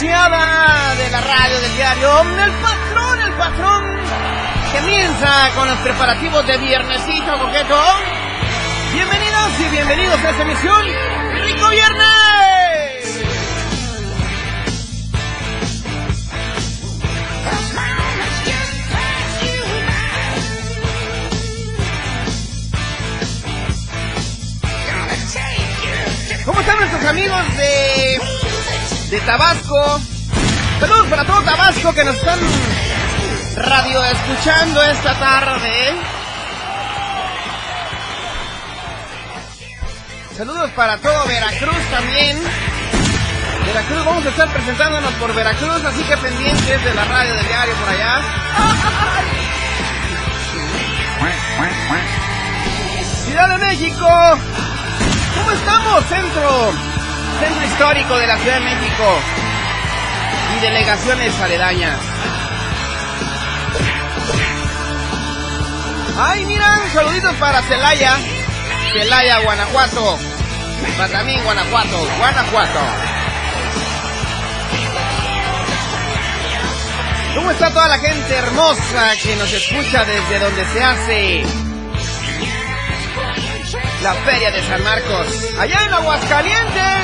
De 0.00 1.10
la 1.10 1.20
radio 1.20 1.60
del 1.60 1.76
diario, 1.76 2.20
el 2.22 2.52
patrón, 2.54 3.20
el 3.20 3.32
patrón 3.34 3.84
comienza 4.72 5.50
con 5.54 5.68
los 5.68 5.78
preparativos 5.78 6.44
de 6.48 6.58
viernesito 6.58 7.38
coqueto. 7.38 7.80
Bienvenidos 8.92 9.60
y 9.60 9.68
bienvenidos 9.70 10.18
a 10.18 10.30
esta 10.30 10.42
emisión. 10.42 10.84
¡Rico 11.44 11.68
Viernes! 11.68 12.84
¿Cómo 26.44 26.60
están 26.60 26.78
nuestros 26.78 27.04
amigos 27.04 27.56
de, 27.56 28.33
de 29.14 29.20
Tabasco? 29.20 30.00
Saludos 30.80 31.06
para 31.06 31.24
todo 31.24 31.40
Tabasco 31.42 31.94
que 31.94 32.04
nos 32.04 32.16
están 32.16 32.38
radio 33.56 34.04
escuchando 34.06 34.82
esta 34.82 35.14
tarde. 35.14 35.94
Saludos 40.36 40.68
para 40.72 40.96
todo 40.98 41.26
Veracruz 41.28 41.78
también. 41.92 42.42
Veracruz, 43.66 44.04
vamos 44.04 44.26
a 44.26 44.28
estar 44.30 44.48
presentándonos 44.48 45.12
por 45.12 45.32
Veracruz, 45.32 45.84
así 45.84 46.02
que 46.02 46.16
pendientes 46.16 46.84
de 46.84 46.94
la 46.94 47.04
radio 47.04 47.34
del 47.34 47.46
diario 47.46 47.74
por 47.74 47.88
allá. 47.90 48.20
Ciudad 53.26 53.48
de 53.48 53.58
México, 53.58 54.08
¿cómo 55.36 55.50
estamos? 55.52 56.04
Centro, 56.06 56.93
centro 57.40 57.64
histórico 57.64 58.16
de 58.16 58.26
la 58.26 58.38
Ciudad 58.38 58.58
de 58.58 58.64
México 58.64 59.18
y 60.56 60.60
delegaciones 60.60 61.40
aledañas. 61.40 61.98
Ay, 66.16 66.44
mira, 66.46 66.78
saluditos 66.92 67.34
para 67.34 67.60
Celaya. 67.62 68.16
Celaya, 68.92 69.38
Guanajuato. 69.40 70.18
Para 70.96 71.08
también 71.12 71.42
Guanajuato, 71.42 72.08
Guanajuato. 72.18 72.80
¿Cómo 77.34 77.50
está 77.50 77.70
toda 77.70 77.88
la 77.88 77.98
gente 77.98 78.34
hermosa 78.36 79.16
que 79.22 79.34
nos 79.36 79.52
escucha 79.52 80.04
desde 80.04 80.38
donde 80.38 80.64
se 80.66 80.82
hace 80.82 81.42
la 84.02 84.14
Feria 84.14 84.50
de 84.52 84.62
San 84.62 84.82
Marcos? 84.84 85.26
Allá 85.58 85.84
en 85.84 85.94
Aguascalientes. 85.94 87.03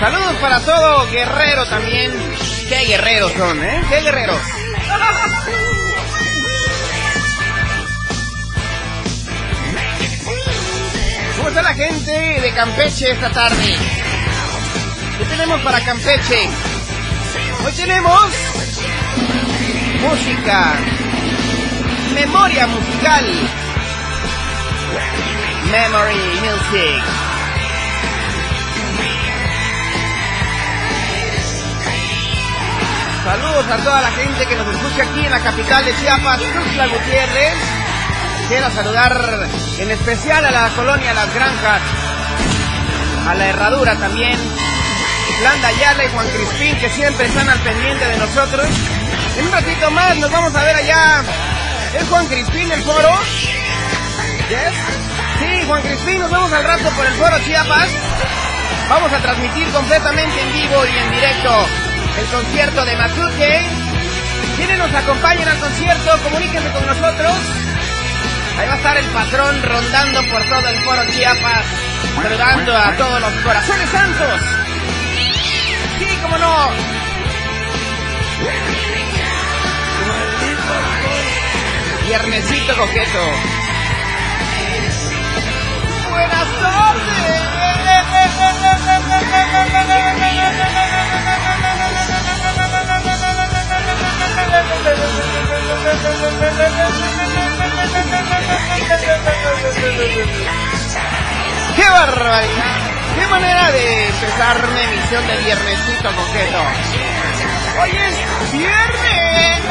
Saludos 0.00 0.36
para 0.40 0.60
todo 0.60 1.10
Guerrero 1.10 1.66
también. 1.66 2.12
Qué 2.68 2.84
guerreros 2.86 3.32
son, 3.32 3.60
¿eh? 3.64 3.82
Qué 3.88 4.00
guerreros. 4.00 4.40
¿Cómo 11.36 11.48
está 11.48 11.62
la 11.62 11.74
gente 11.74 12.12
de 12.12 12.52
Campeche 12.52 13.10
esta 13.10 13.30
tarde? 13.30 13.76
¿Qué 15.18 15.24
tenemos 15.24 15.60
para 15.62 15.84
Campeche? 15.84 16.48
Hoy 17.64 17.72
tenemos 17.72 18.30
música, 20.00 20.74
memoria 22.14 22.68
musical, 22.68 23.24
memory 25.72 26.40
music. 26.40 27.27
Saludos 33.28 33.66
a 33.70 33.76
toda 33.84 34.00
la 34.00 34.10
gente 34.12 34.46
que 34.46 34.56
nos 34.56 34.66
escucha 34.74 35.02
aquí 35.02 35.26
en 35.26 35.30
la 35.30 35.40
capital 35.40 35.84
de 35.84 35.94
Chiapas, 35.96 36.38
Tuxtla 36.38 36.86
Gutiérrez. 36.86 37.54
Quiero 38.48 38.70
saludar 38.70 39.46
en 39.78 39.90
especial 39.90 40.46
a 40.46 40.50
la 40.50 40.70
colonia 40.70 41.12
Las 41.12 41.34
Granjas, 41.34 41.82
a 43.28 43.34
la 43.34 43.48
Herradura 43.48 43.96
también, 43.96 44.38
Landa 45.42 45.68
Ayala 45.68 46.04
y 46.06 46.08
Juan 46.08 46.26
Crispín 46.30 46.78
que 46.78 46.88
siempre 46.88 47.26
están 47.26 47.50
al 47.50 47.58
pendiente 47.58 48.08
de 48.08 48.16
nosotros. 48.16 48.66
En 49.36 49.44
un 49.44 49.52
ratito 49.52 49.90
más 49.90 50.16
nos 50.16 50.32
vamos 50.32 50.54
a 50.54 50.64
ver 50.64 50.76
allá. 50.76 51.22
¿Es 52.00 52.08
Juan 52.08 52.26
Crispín 52.28 52.72
el 52.72 52.82
foro? 52.82 53.10
¿Yes? 54.48 54.74
Sí, 55.38 55.66
Juan 55.66 55.82
Crispín, 55.82 56.18
nos 56.20 56.30
vemos 56.30 56.50
al 56.50 56.64
rato 56.64 56.88
por 56.96 57.04
el 57.04 57.12
foro 57.12 57.38
Chiapas. 57.44 57.90
Vamos 58.88 59.12
a 59.12 59.18
transmitir 59.18 59.68
completamente 59.68 60.40
en 60.40 60.52
vivo 60.54 60.86
y 60.86 60.96
en 60.96 61.10
directo 61.10 61.87
el 62.18 62.26
concierto 62.26 62.84
de 62.84 62.96
Matute. 62.96 63.66
Quienes 64.56 64.78
nos 64.78 64.92
acompañen 64.92 65.48
al 65.48 65.58
concierto, 65.58 66.18
comuníquense 66.24 66.70
con 66.70 66.86
nosotros. 66.86 67.32
Ahí 68.58 68.66
va 68.66 68.74
a 68.74 68.76
estar 68.76 68.96
el 68.96 69.06
patrón 69.06 69.62
rondando 69.62 70.22
por 70.24 70.42
todo 70.48 70.68
el 70.68 70.80
foro 70.80 71.02
Chiapas, 71.12 71.64
saludando 72.20 72.76
a 72.76 72.96
todos 72.96 73.20
los 73.20 73.32
corazones 73.44 73.88
santos. 73.90 74.40
Sí, 75.98 76.18
cómo 76.22 76.38
no. 76.38 76.70
Viernesito 82.06 82.76
coqueto. 82.76 83.32
Buenas 86.10 86.48
¡Qué 101.76 101.84
barbaridad! 101.88 102.76
¡Qué 103.14 103.26
manera 103.28 103.70
de 103.70 104.06
empezar 104.08 104.56
una 104.68 104.82
emisión 104.82 105.26
de 105.26 105.36
Viernesito 105.38 106.08
Coqueto! 106.16 106.58
¡Hoy 107.80 107.90
es 107.90 108.52
viernes! 108.52 109.64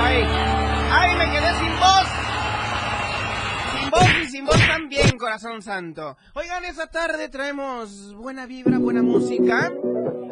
¡Ay! 0.00 0.18
¡Ay, 0.92 1.14
me 1.16 1.30
quedé 1.30 1.58
sin 1.58 1.78
voz! 1.80 2.06
Sin 3.72 3.90
voz 3.90 4.08
y 4.22 4.28
sin 4.28 4.44
voz 4.46 4.60
también, 4.66 4.89
corazón 5.20 5.62
santo. 5.62 6.16
Oigan, 6.34 6.64
esta 6.64 6.86
tarde 6.86 7.28
traemos 7.28 8.14
buena 8.14 8.46
vibra, 8.46 8.78
buena 8.78 9.02
música. 9.02 9.70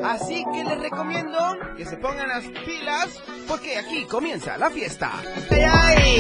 Así 0.03 0.45
que 0.53 0.65
les 0.65 0.81
recomiendo 0.81 1.39
que 1.77 1.85
se 1.85 1.99
pongan 1.99 2.29
las 2.29 2.45
pilas 2.45 3.09
porque 3.47 3.77
aquí 3.77 4.07
comienza 4.07 4.57
la 4.57 4.71
fiesta. 4.71 5.13
¡Ay, 5.51 5.63
ay! 5.71 6.19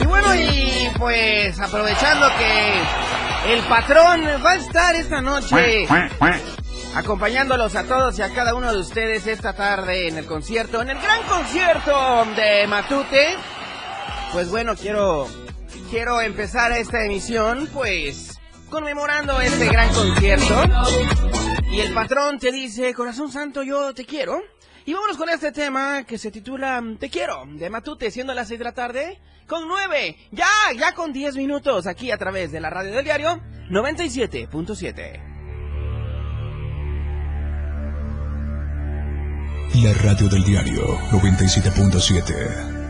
Y 0.00 0.06
bueno, 0.06 0.34
y 0.34 0.90
pues 0.98 1.58
aprovechando 1.60 2.26
que 2.36 3.54
el 3.54 3.62
patrón 3.68 4.22
va 4.44 4.50
a 4.50 4.56
estar 4.56 4.94
esta 4.96 5.20
noche 5.20 5.86
acompañándolos 6.96 7.74
a 7.76 7.84
todos 7.84 8.18
y 8.18 8.22
a 8.22 8.34
cada 8.34 8.54
uno 8.54 8.72
de 8.72 8.80
ustedes 8.80 9.26
esta 9.26 9.52
tarde 9.54 10.08
en 10.08 10.18
el 10.18 10.26
concierto, 10.26 10.82
en 10.82 10.90
el 10.90 10.98
gran 10.98 11.22
concierto 11.22 12.26
de 12.36 12.66
Matute. 12.66 13.36
Pues 14.32 14.50
bueno, 14.50 14.74
quiero 14.74 15.28
quiero 15.92 16.20
empezar 16.22 16.72
esta 16.72 17.04
emisión 17.04 17.68
pues 17.70 18.40
conmemorando 18.70 19.38
este 19.42 19.66
gran 19.66 19.92
concierto. 19.92 20.62
Y 21.70 21.80
el 21.80 21.92
patrón 21.92 22.38
te 22.38 22.50
dice, 22.50 22.94
"Corazón 22.94 23.30
Santo, 23.30 23.62
yo 23.62 23.92
te 23.92 24.06
quiero." 24.06 24.40
Y 24.86 24.94
vámonos 24.94 25.18
con 25.18 25.28
este 25.28 25.52
tema 25.52 26.04
que 26.04 26.16
se 26.16 26.30
titula 26.30 26.82
Te 26.98 27.10
quiero, 27.10 27.44
de 27.46 27.68
Matute, 27.68 28.10
siendo 28.10 28.32
las 28.32 28.48
6 28.48 28.58
de 28.58 28.64
la 28.64 28.72
tarde, 28.72 29.20
con 29.46 29.68
9, 29.68 30.16
ya, 30.30 30.48
ya 30.76 30.94
con 30.94 31.12
10 31.12 31.36
minutos, 31.36 31.86
aquí 31.86 32.10
a 32.10 32.16
través 32.16 32.50
de 32.52 32.60
la 32.60 32.70
radio 32.70 32.92
del 32.92 33.04
diario 33.04 33.42
97.7. 33.68 35.20
La 39.74 39.92
radio 39.92 40.28
del 40.30 40.42
diario 40.42 40.98
97.7. 41.10 42.81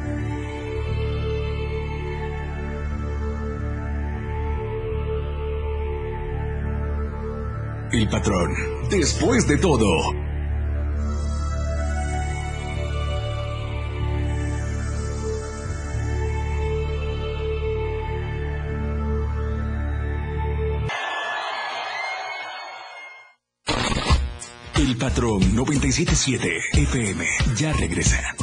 El 7.92 8.08
patrón, 8.08 8.50
después 8.88 9.46
de 9.46 9.58
todo. 9.58 9.86
El 24.74 24.96
patrón 24.96 25.54
977 25.54 26.48
FM 26.72 27.26
ya 27.56 27.74
regresa. 27.74 28.34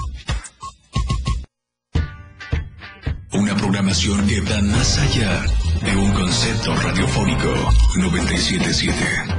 Una 3.33 3.55
programación 3.55 4.27
que 4.27 4.41
va 4.41 4.61
más 4.61 4.99
allá 4.99 5.43
de 5.83 5.95
un 5.97 6.13
concepto 6.13 6.75
radiofónico 6.75 7.51
977. 7.97 9.38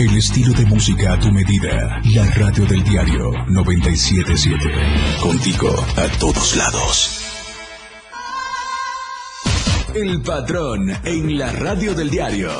El 0.00 0.16
estilo 0.16 0.54
de 0.54 0.64
música 0.64 1.12
a 1.12 1.20
tu 1.20 1.30
medida. 1.30 2.00
La 2.14 2.24
radio 2.30 2.64
del 2.64 2.82
diario 2.82 3.32
977. 3.48 4.56
Contigo 5.20 5.68
a 5.94 6.08
todos 6.18 6.56
lados. 6.56 7.20
El 9.94 10.22
patrón 10.22 10.88
en 11.04 11.36
la 11.36 11.52
radio 11.52 11.92
del 11.92 12.08
diario. 12.08 12.50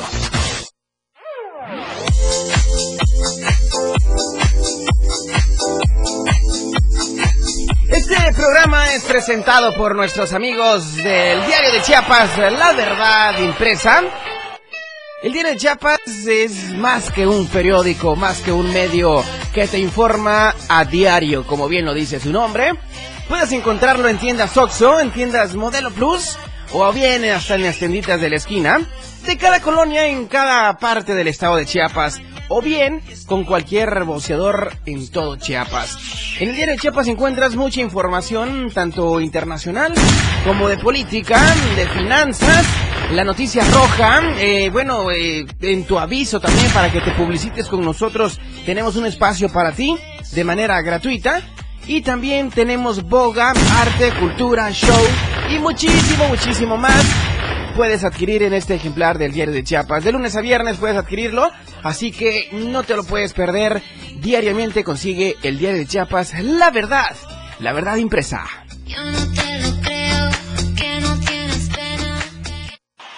Este 7.89 8.33
programa 8.35 8.93
es 8.93 9.03
presentado 9.05 9.75
por 9.75 9.95
nuestros 9.95 10.31
amigos 10.33 10.95
del 10.97 11.43
Diario 11.47 11.71
de 11.71 11.81
Chiapas, 11.81 12.37
La 12.37 12.73
Verdad 12.73 13.39
Impresa. 13.39 14.03
El 15.21 15.33
Diario 15.33 15.51
de 15.51 15.57
Chiapas 15.57 15.99
es 16.27 16.73
más 16.73 17.11
que 17.11 17.27
un 17.27 17.45
periódico, 17.45 18.15
más 18.15 18.41
que 18.41 18.51
un 18.51 18.73
medio 18.73 19.23
que 19.53 19.67
te 19.67 19.77
informa 19.77 20.55
a 20.67 20.83
diario, 20.83 21.45
como 21.45 21.67
bien 21.67 21.85
lo 21.85 21.93
dice 21.93 22.19
su 22.19 22.31
nombre. 22.31 22.73
Puedes 23.29 23.51
encontrarlo 23.51 24.07
en 24.07 24.17
tiendas 24.17 24.57
Oxxo, 24.57 24.99
en 24.99 25.11
tiendas 25.11 25.53
Modelo 25.53 25.91
Plus, 25.91 26.39
o 26.73 26.91
bien 26.91 27.23
hasta 27.25 27.53
en 27.53 27.61
las 27.61 27.77
tienditas 27.77 28.19
de 28.19 28.31
la 28.31 28.37
esquina, 28.37 28.81
de 29.27 29.37
cada 29.37 29.61
colonia 29.61 30.07
en 30.07 30.25
cada 30.25 30.75
parte 30.79 31.13
del 31.13 31.27
estado 31.27 31.57
de 31.57 31.67
Chiapas, 31.67 32.19
o 32.47 32.59
bien 32.59 33.03
con 33.27 33.45
cualquier 33.45 34.05
boceador 34.05 34.73
en 34.87 35.07
todo 35.11 35.35
Chiapas. 35.35 35.99
En 36.39 36.49
el 36.49 36.55
diario 36.55 36.73
de 36.73 36.81
Chiapas 36.81 37.07
encuentras 37.07 37.55
mucha 37.55 37.79
información, 37.79 38.71
tanto 38.73 39.21
internacional 39.21 39.93
como 40.43 40.67
de 40.67 40.79
política, 40.79 41.39
de 41.75 41.87
finanzas, 41.89 42.65
la 43.13 43.23
noticia 43.25 43.63
roja, 43.65 44.21
eh, 44.39 44.69
bueno, 44.69 45.11
eh, 45.11 45.45
en 45.61 45.85
tu 45.85 45.99
aviso 45.99 46.39
también 46.39 46.71
para 46.71 46.91
que 46.91 47.01
te 47.01 47.11
publicites 47.11 47.67
con 47.67 47.83
nosotros, 47.83 48.39
tenemos 48.65 48.95
un 48.95 49.05
espacio 49.05 49.49
para 49.49 49.73
ti 49.73 49.97
de 50.31 50.43
manera 50.43 50.81
gratuita. 50.81 51.41
Y 51.87 52.01
también 52.01 52.51
tenemos 52.51 53.03
boga, 53.03 53.49
arte, 53.49 54.13
cultura, 54.19 54.71
show 54.71 55.03
y 55.49 55.57
muchísimo, 55.57 56.27
muchísimo 56.27 56.77
más. 56.77 57.03
Puedes 57.75 58.03
adquirir 58.03 58.43
en 58.43 58.53
este 58.53 58.75
ejemplar 58.75 59.17
del 59.17 59.31
diario 59.31 59.53
de 59.53 59.63
Chiapas. 59.63 60.03
De 60.03 60.11
lunes 60.11 60.35
a 60.35 60.41
viernes 60.41 60.77
puedes 60.77 60.95
adquirirlo, 60.95 61.49
así 61.83 62.11
que 62.11 62.49
no 62.51 62.83
te 62.83 62.95
lo 62.95 63.03
puedes 63.03 63.33
perder. 63.33 63.81
Diariamente 64.21 64.83
consigue 64.83 65.35
el 65.41 65.57
diario 65.57 65.79
de 65.79 65.87
Chiapas, 65.87 66.39
la 66.39 66.69
verdad, 66.69 67.15
la 67.59 67.73
verdad 67.73 67.95
impresa. 67.95 68.45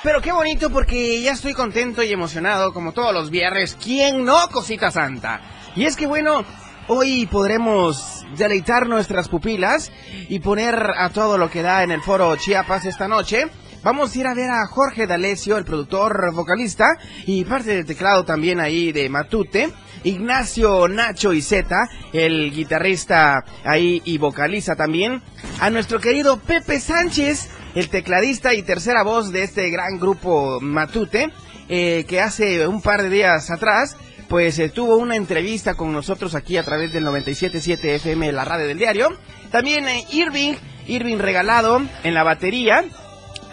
Pero 0.04 0.22
qué 0.22 0.34
bonito 0.34 0.70
porque 0.70 1.22
ya 1.22 1.32
estoy 1.32 1.54
contento 1.54 2.04
y 2.04 2.12
emocionado 2.12 2.74
como 2.74 2.92
todos 2.92 3.14
los 3.14 3.30
viernes. 3.30 3.78
¿Quién 3.82 4.26
no, 4.26 4.50
cosita 4.50 4.92
santa? 4.92 5.40
Y 5.78 5.86
es 5.86 5.96
que 5.96 6.08
bueno, 6.08 6.44
hoy 6.90 7.26
podremos 7.26 8.26
deleitar 8.38 8.88
nuestras 8.88 9.30
pupilas 9.30 9.94
y 10.28 10.42
poner 10.42 10.76
a 10.98 11.10
todo 11.12 11.38
lo 11.38 11.50
que 11.50 11.62
da 11.62 11.84
en 11.84 11.92
el 11.92 12.02
foro 12.02 12.36
Chiapas 12.36 12.84
esta 12.84 13.08
noche. 13.08 13.46
Vamos 13.82 14.14
a 14.14 14.20
ir 14.20 14.28
a 14.28 14.34
ver 14.34 14.50
a 14.50 14.68
Jorge 14.68 15.08
D'Alessio, 15.08 15.58
el 15.58 15.64
productor 15.64 16.34
vocalista 16.34 16.98
y 17.26 17.46
parte 17.46 17.74
del 17.74 17.86
teclado 17.86 18.26
también 18.26 18.60
ahí 18.60 18.92
de 18.92 19.08
Matute. 19.08 19.72
Ignacio 20.04 20.90
Nacho 20.90 21.32
y 21.32 21.42
Zeta, 21.42 21.88
el 22.12 22.52
guitarrista 22.52 23.46
ahí 23.64 24.02
y 24.04 24.18
vocalista 24.18 24.76
también. 24.76 25.22
A 25.62 25.70
nuestro 25.70 26.02
querido 26.02 26.40
Pepe 26.40 26.82
Sánchez, 26.82 27.50
el 27.76 27.90
tecladista 27.90 28.54
y 28.54 28.64
tercera 28.64 29.04
voz 29.04 29.32
de 29.32 29.44
este 29.44 29.70
gran 29.70 30.00
grupo 30.00 30.60
Matute, 30.62 31.30
eh, 31.70 32.06
que 32.08 32.22
hace 32.22 32.68
un 32.68 32.82
par 32.82 33.02
de 33.02 33.10
días 33.10 33.50
atrás, 33.50 33.98
pues 34.28 34.58
eh, 34.60 34.70
tuvo 34.70 34.98
una 34.98 35.16
entrevista 35.16 35.76
con 35.76 35.92
nosotros 35.92 36.36
aquí 36.36 36.58
a 36.58 36.64
través 36.64 36.94
del 36.94 37.06
97.7 37.06 37.84
FM, 37.96 38.32
la 38.32 38.46
radio 38.46 38.68
del 38.68 38.78
diario. 38.78 39.10
También 39.52 39.88
eh, 39.88 40.06
Irving, 40.12 40.54
Irving 40.88 41.18
Regalado 41.18 41.82
en 42.04 42.14
la 42.14 42.24
batería. 42.24 42.84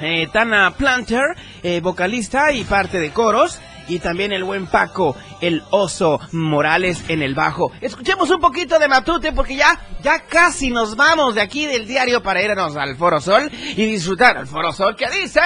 Eh, 0.00 0.26
Tana 0.32 0.70
Planter, 0.78 1.36
vocalista 1.82 2.52
y 2.52 2.64
parte 2.64 2.98
de 2.98 3.10
coros. 3.10 3.60
Y 3.90 3.99
también 3.99 4.32
el 4.32 4.44
buen 4.44 4.68
Paco, 4.68 5.16
el 5.40 5.64
oso 5.70 6.20
Morales 6.30 7.02
en 7.09 7.23
el 7.23 7.35
bajo. 7.35 7.73
Escuchemos 7.80 8.30
un 8.30 8.40
poquito 8.40 8.78
de 8.78 8.87
Matute 8.87 9.32
porque 9.32 9.56
ya, 9.56 9.80
ya 10.00 10.20
casi 10.20 10.70
nos 10.70 10.94
vamos 10.94 11.35
de 11.35 11.40
aquí 11.40 11.66
del 11.66 11.88
diario 11.88 12.23
para 12.23 12.40
irnos 12.40 12.76
al 12.76 12.97
Foro 12.97 13.20
Sol 13.20 13.50
y 13.52 13.85
disfrutar 13.87 14.37
al 14.38 14.47
Foro 14.47 14.73
Sol. 14.73 14.94
¿Qué 14.94 15.11
dice? 15.11 15.40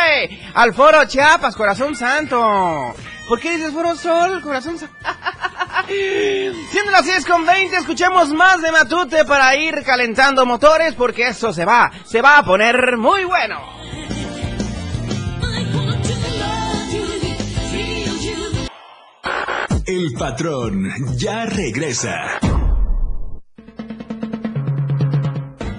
Al 0.55 0.75
Foro 0.75 1.07
Chiapas, 1.07 1.57
corazón 1.57 1.97
santo. 1.97 2.95
¿Por 3.27 3.41
qué 3.41 3.53
dices 3.53 3.73
Foro 3.73 3.97
Sol, 3.97 4.43
corazón 4.43 4.79
santo? 4.79 4.95
Siendo 6.71 6.91
las 6.91 7.07
10 7.07 7.25
con 7.25 7.47
20, 7.47 7.77
escuchemos 7.79 8.31
más 8.31 8.61
de 8.61 8.71
Matute 8.71 9.25
para 9.25 9.57
ir 9.57 9.83
calentando 9.85 10.45
motores 10.45 10.95
porque 10.95 11.29
eso 11.29 11.51
se 11.55 11.65
va, 11.65 11.91
se 12.05 12.21
va 12.21 12.37
a 12.37 12.45
poner 12.45 12.99
muy 12.99 13.25
bueno. 13.25 13.74
El 19.87 20.15
patrón 20.15 20.91
ya 21.19 21.45
regresa. 21.45 22.41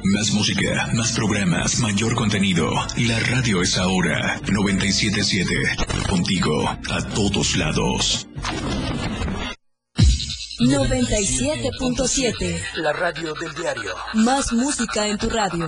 Más 0.03 0.31
música, 0.31 0.89
más 0.93 1.11
programas, 1.13 1.79
mayor 1.79 2.13
contenido. 2.13 2.69
La 2.97 3.19
radio 3.19 3.63
es 3.63 3.79
ahora 3.79 4.39
977. 4.51 5.55
Contigo 6.07 6.69
a 6.69 7.01
todos 7.15 7.57
lados. 7.57 8.27
97.7. 10.59 12.61
La 12.75 12.93
radio 12.93 13.33
del 13.33 13.55
diario. 13.55 13.95
Más 14.13 14.53
música 14.53 15.07
en 15.07 15.17
tu 15.17 15.31
radio. 15.31 15.67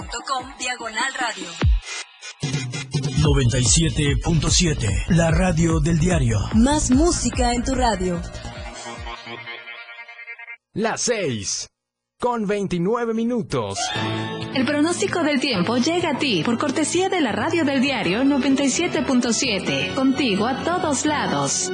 Diagonal 0.71 1.13
Radio. 1.19 1.47
97.7. 3.19 5.07
La 5.09 5.29
radio 5.29 5.81
del 5.81 5.99
diario. 5.99 6.39
Más 6.53 6.91
música 6.91 7.53
en 7.53 7.61
tu 7.61 7.75
radio. 7.75 8.21
Las 10.73 11.01
6. 11.01 11.67
Con 12.17 12.47
29 12.47 13.13
minutos. 13.13 13.79
El 14.53 14.65
pronóstico 14.65 15.23
del 15.23 15.41
tiempo 15.41 15.75
llega 15.75 16.11
a 16.11 16.17
ti 16.17 16.41
por 16.45 16.57
cortesía 16.57 17.09
de 17.09 17.19
la 17.19 17.33
radio 17.33 17.65
del 17.65 17.81
diario 17.81 18.23
97.7. 18.23 19.93
Contigo 19.93 20.47
a 20.47 20.63
todos 20.63 21.05
lados. 21.05 21.69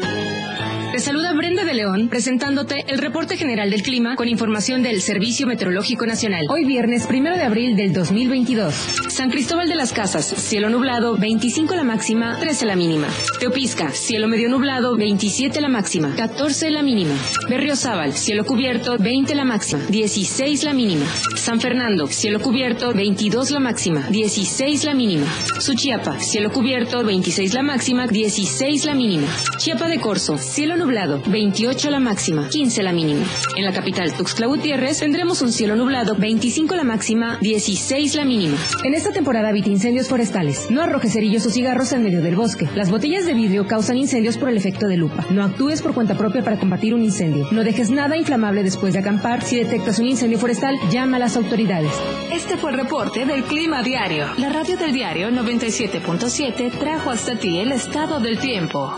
Te 0.91 0.99
saluda 0.99 1.33
Brenda 1.33 1.65
de 1.65 1.73
León 1.73 2.07
presentándote 2.09 2.85
el 2.87 2.97
reporte 2.97 3.35
general 3.35 3.69
del 3.69 3.83
clima 3.83 4.15
con 4.15 4.29
información 4.29 4.81
del 4.81 5.01
Servicio 5.01 5.45
Meteorológico 5.45 6.05
Nacional. 6.05 6.45
Hoy 6.49 6.63
viernes 6.63 7.05
primero 7.07 7.35
de 7.35 7.43
abril 7.43 7.75
del 7.75 7.93
2022. 7.93 8.73
San 9.09 9.29
Cristóbal 9.29 9.67
de 9.67 9.75
las 9.75 9.91
Casas, 9.91 10.25
cielo 10.25 10.69
nublado, 10.69 11.17
25 11.17 11.75
la 11.75 11.83
máxima, 11.83 12.39
13 12.39 12.65
la 12.65 12.75
mínima. 12.75 13.07
Teopisca, 13.39 13.91
cielo 13.91 14.27
medio 14.27 14.49
nublado, 14.49 14.95
27 14.95 15.59
la 15.59 15.67
máxima, 15.67 16.15
14 16.15 16.71
la 16.71 16.81
mínima. 16.81 17.13
Berriozábal, 17.49 18.13
cielo 18.13 18.45
cubierto, 18.45 18.97
20 18.97 19.35
la 19.35 19.43
máxima, 19.43 19.81
16 19.89 20.63
la 20.63 20.73
mínima. 20.73 21.05
San 21.35 21.59
Fernando, 21.59 22.07
cielo 22.07 22.39
cubierto, 22.39 22.93
22 22.93 23.51
la 23.51 23.59
máxima, 23.59 24.07
16 24.09 24.85
la 24.85 24.93
mínima. 24.93 25.27
Suchiapa, 25.59 26.19
cielo 26.19 26.51
cubierto, 26.51 27.03
26 27.03 27.53
la 27.53 27.63
máxima, 27.63 28.07
16 28.07 28.85
la 28.85 28.95
mínima. 28.95 29.27
Chiapa 29.57 29.87
de 29.87 29.99
Corzo, 29.99 30.37
cielo 30.37 30.76
nublado, 30.77 31.21
28 31.27 31.89
la 31.89 31.99
máxima, 31.99 32.47
15 32.49 32.83
la 32.83 32.93
mínima. 32.93 33.25
En 33.55 33.65
la 33.65 33.73
capital 33.73 34.13
Tuxtla 34.13 34.47
Gutiérrez 34.47 34.99
tendremos 34.99 35.41
un 35.41 35.51
cielo 35.51 35.75
nublado, 35.75 36.15
25 36.15 36.75
la 36.75 36.83
máxima, 36.83 37.37
16 37.41 38.15
la 38.15 38.25
mínima. 38.25 38.57
En 38.83 38.93
esta 38.93 39.11
temporada 39.11 39.49
evita 39.49 39.69
incendios 39.69 40.07
forestales. 40.07 40.69
No 40.69 40.81
arrojes 40.81 41.13
cerillos 41.13 41.45
o 41.45 41.49
cigarros 41.49 41.91
en 41.91 42.03
medio 42.03 42.21
del 42.21 42.35
bosque. 42.35 42.69
Las 42.75 42.89
botellas 42.89 43.25
de 43.25 43.33
vidrio 43.33 43.67
causan 43.67 43.97
incendios 43.97 44.37
por 44.37 44.49
el 44.49 44.57
efecto 44.57 44.87
de 44.87 44.97
lupa. 44.97 45.25
No 45.29 45.43
actúes 45.43 45.81
por 45.81 45.93
cuenta 45.93 46.17
propia 46.17 46.43
para 46.43 46.59
combatir 46.59 46.93
un 46.93 47.03
incendio. 47.03 47.47
No 47.51 47.63
dejes 47.63 47.89
nada 47.89 48.17
inflamable 48.17 48.63
después 48.63 48.93
de 48.93 48.99
acampar. 48.99 49.43
Si 49.43 49.57
detectas 49.57 49.99
un 49.99 50.07
incendio 50.07 50.39
forestal, 50.39 50.77
llama 50.91 51.17
a 51.17 51.19
las 51.19 51.35
autoridades. 51.37 51.91
Este 52.31 52.57
fue 52.57 52.71
el 52.71 52.77
reporte 52.77 53.25
del 53.25 53.43
Clima 53.43 53.83
Diario. 53.83 54.27
La 54.37 54.49
radio 54.49 54.77
del 54.77 54.93
diario 54.93 55.29
97.7 55.29 56.71
trajo 56.79 57.09
hasta 57.09 57.35
ti 57.35 57.59
el 57.59 57.71
estado 57.71 58.19
del 58.19 58.39
tiempo. 58.39 58.97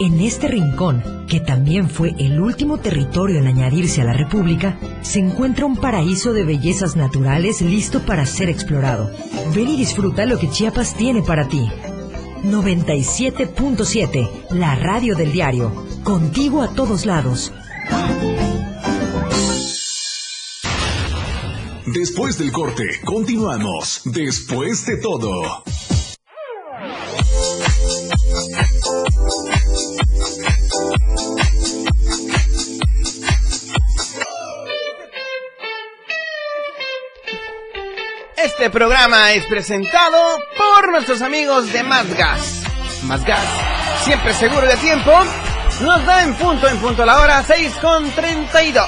en 0.00 0.20
este 0.20 0.48
rincón, 0.48 1.24
que 1.28 1.40
también 1.40 1.88
fue 1.88 2.14
el 2.18 2.40
último 2.40 2.78
territorio 2.78 3.38
en 3.38 3.46
añadirse 3.46 4.02
a 4.02 4.04
la 4.04 4.12
República, 4.12 4.76
se 5.02 5.20
encuentra 5.20 5.66
un 5.66 5.76
paraíso 5.76 6.32
de 6.32 6.44
bellezas 6.44 6.96
naturales 6.96 7.60
listo 7.60 8.00
para 8.00 8.26
ser 8.26 8.48
explorado. 8.48 9.10
Ven 9.54 9.68
y 9.68 9.76
disfruta 9.76 10.26
lo 10.26 10.38
que 10.38 10.50
Chiapas 10.50 10.94
tiene 10.94 11.22
para 11.22 11.48
ti. 11.48 11.68
97.7, 12.44 14.50
la 14.50 14.74
radio 14.74 15.16
del 15.16 15.32
diario. 15.32 15.72
Contigo 16.02 16.62
a 16.62 16.68
todos 16.68 17.06
lados. 17.06 17.52
Después 21.86 22.38
del 22.38 22.50
corte, 22.50 22.84
continuamos. 23.04 24.00
Después 24.04 24.84
de 24.86 24.96
todo. 24.98 25.62
Este 38.44 38.68
programa 38.68 39.32
es 39.32 39.46
presentado 39.46 40.18
por 40.54 40.90
nuestros 40.90 41.22
amigos 41.22 41.72
de 41.72 41.82
Más 41.82 42.14
Gas. 42.14 42.62
Más 43.04 43.24
Gas, 43.24 43.42
siempre 44.04 44.34
seguro 44.34 44.66
de 44.66 44.76
tiempo, 44.76 45.12
nos 45.80 46.04
da 46.04 46.22
en 46.22 46.34
punto, 46.34 46.68
en 46.68 46.76
punto 46.76 47.06
la 47.06 47.20
hora 47.20 47.42
6 47.42 47.72
con 47.80 48.10
32. 48.10 48.86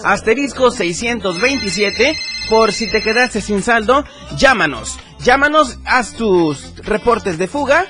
Asterisco 0.05 0.73
627, 0.73 2.19
por 2.49 2.73
si 2.73 2.91
te 2.91 3.03
quedaste 3.03 3.41
sin 3.41 3.63
saldo, 3.63 4.05
llámanos. 4.37 4.99
Llámanos, 5.21 5.79
haz 5.85 6.13
tus 6.13 6.75
reportes 6.85 7.39
de 7.39 7.49
fuga 7.49 7.87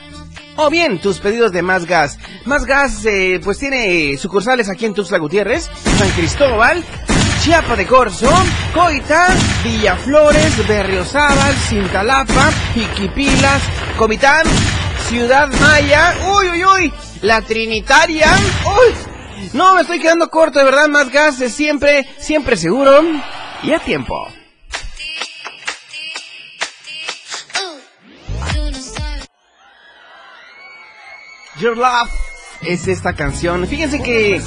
o 0.57 0.71
bien 0.71 1.01
tus 1.01 1.19
pedidos 1.19 1.53
de 1.53 1.63
Más 1.63 1.87
Gas. 1.87 2.19
Más 2.45 2.65
Gas, 2.65 3.05
eh, 3.07 3.41
pues 3.43 3.59
tiene 3.59 4.17
sucursales 4.19 4.69
aquí 4.69 4.85
en 4.85 4.95
Tuxtla 4.95 5.19
Gutiérrez, 5.19 5.71
San 5.99 6.11
Cristóbal, 6.11 6.85
Chiapa 7.43 7.77
de 7.77 7.87
Corzo, 7.87 8.31
Coita, 8.75 9.29
Villaflores, 9.65 10.67
Berriozábal, 10.69 11.55
Cintalapa, 11.55 12.51
Jiquipilas, 12.75 13.63
Comitán, 13.99 14.47
Ciudad 15.09 15.49
Maya, 15.61 16.15
uy, 16.37 16.51
uy, 16.51 16.65
uy, 16.65 16.93
La 17.23 17.43
Trinitaria, 17.43 18.29
uy. 18.67 18.95
No, 19.55 19.75
me 19.75 19.81
estoy 19.83 19.99
quedando 19.99 20.29
corto, 20.29 20.59
de 20.59 20.65
verdad, 20.65 20.89
Más 20.89 21.11
Gas 21.11 21.41
es 21.41 21.53
siempre, 21.53 22.07
siempre 22.19 22.57
seguro 22.57 23.01
y 23.63 23.73
a 23.73 23.79
tiempo. 23.81 24.29
Your 31.62 31.78
Love 31.78 32.11
es 32.62 32.88
esta 32.88 33.12
canción. 33.12 33.69
Fíjense 33.69 34.02
que 34.02 34.40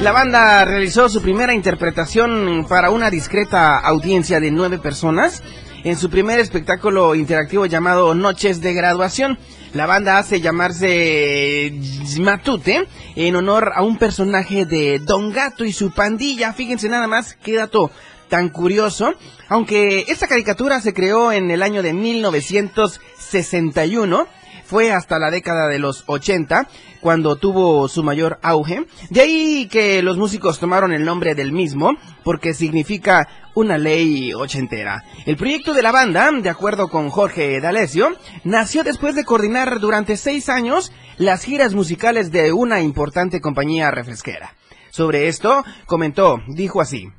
la 0.00 0.12
banda 0.12 0.64
realizó 0.64 1.08
su 1.08 1.20
primera 1.20 1.52
interpretación 1.52 2.64
para 2.68 2.90
una 2.90 3.10
discreta 3.10 3.76
audiencia 3.76 4.38
de 4.38 4.52
nueve 4.52 4.78
personas 4.78 5.42
en 5.82 5.96
su 5.96 6.10
primer 6.10 6.38
espectáculo 6.38 7.16
interactivo 7.16 7.66
llamado 7.66 8.14
Noches 8.14 8.60
de 8.60 8.72
Graduación. 8.72 9.36
La 9.72 9.86
banda 9.86 10.18
hace 10.18 10.40
llamarse 10.40 11.74
Matute 12.20 12.86
en 13.16 13.34
honor 13.34 13.72
a 13.74 13.82
un 13.82 13.98
personaje 13.98 14.64
de 14.64 15.00
Don 15.00 15.32
Gato 15.32 15.64
y 15.64 15.72
su 15.72 15.90
pandilla. 15.90 16.52
Fíjense 16.52 16.88
nada 16.88 17.08
más 17.08 17.34
qué 17.34 17.56
dato 17.56 17.90
tan 18.28 18.50
curioso. 18.50 19.12
Aunque 19.48 20.04
esta 20.06 20.28
caricatura 20.28 20.80
se 20.80 20.94
creó 20.94 21.32
en 21.32 21.50
el 21.50 21.64
año 21.64 21.82
de 21.82 21.94
1961 21.94 24.28
fue 24.74 24.90
hasta 24.90 25.20
la 25.20 25.30
década 25.30 25.68
de 25.68 25.78
los 25.78 26.02
80 26.08 26.66
cuando 27.00 27.36
tuvo 27.36 27.86
su 27.86 28.02
mayor 28.02 28.40
auge. 28.42 28.84
De 29.08 29.20
ahí 29.20 29.68
que 29.70 30.02
los 30.02 30.16
músicos 30.16 30.58
tomaron 30.58 30.92
el 30.92 31.04
nombre 31.04 31.36
del 31.36 31.52
mismo 31.52 31.92
porque 32.24 32.54
significa 32.54 33.28
una 33.54 33.78
ley 33.78 34.34
ochentera. 34.34 35.04
El 35.26 35.36
proyecto 35.36 35.74
de 35.74 35.82
la 35.82 35.92
banda, 35.92 36.28
de 36.32 36.50
acuerdo 36.50 36.88
con 36.88 37.08
Jorge 37.08 37.60
D'Alessio, 37.60 38.16
nació 38.42 38.82
después 38.82 39.14
de 39.14 39.24
coordinar 39.24 39.78
durante 39.78 40.16
seis 40.16 40.48
años 40.48 40.90
las 41.18 41.44
giras 41.44 41.72
musicales 41.72 42.32
de 42.32 42.52
una 42.52 42.80
importante 42.80 43.40
compañía 43.40 43.92
refresquera. 43.92 44.56
Sobre 44.90 45.28
esto 45.28 45.62
comentó, 45.86 46.42
dijo 46.48 46.80
así. 46.80 47.12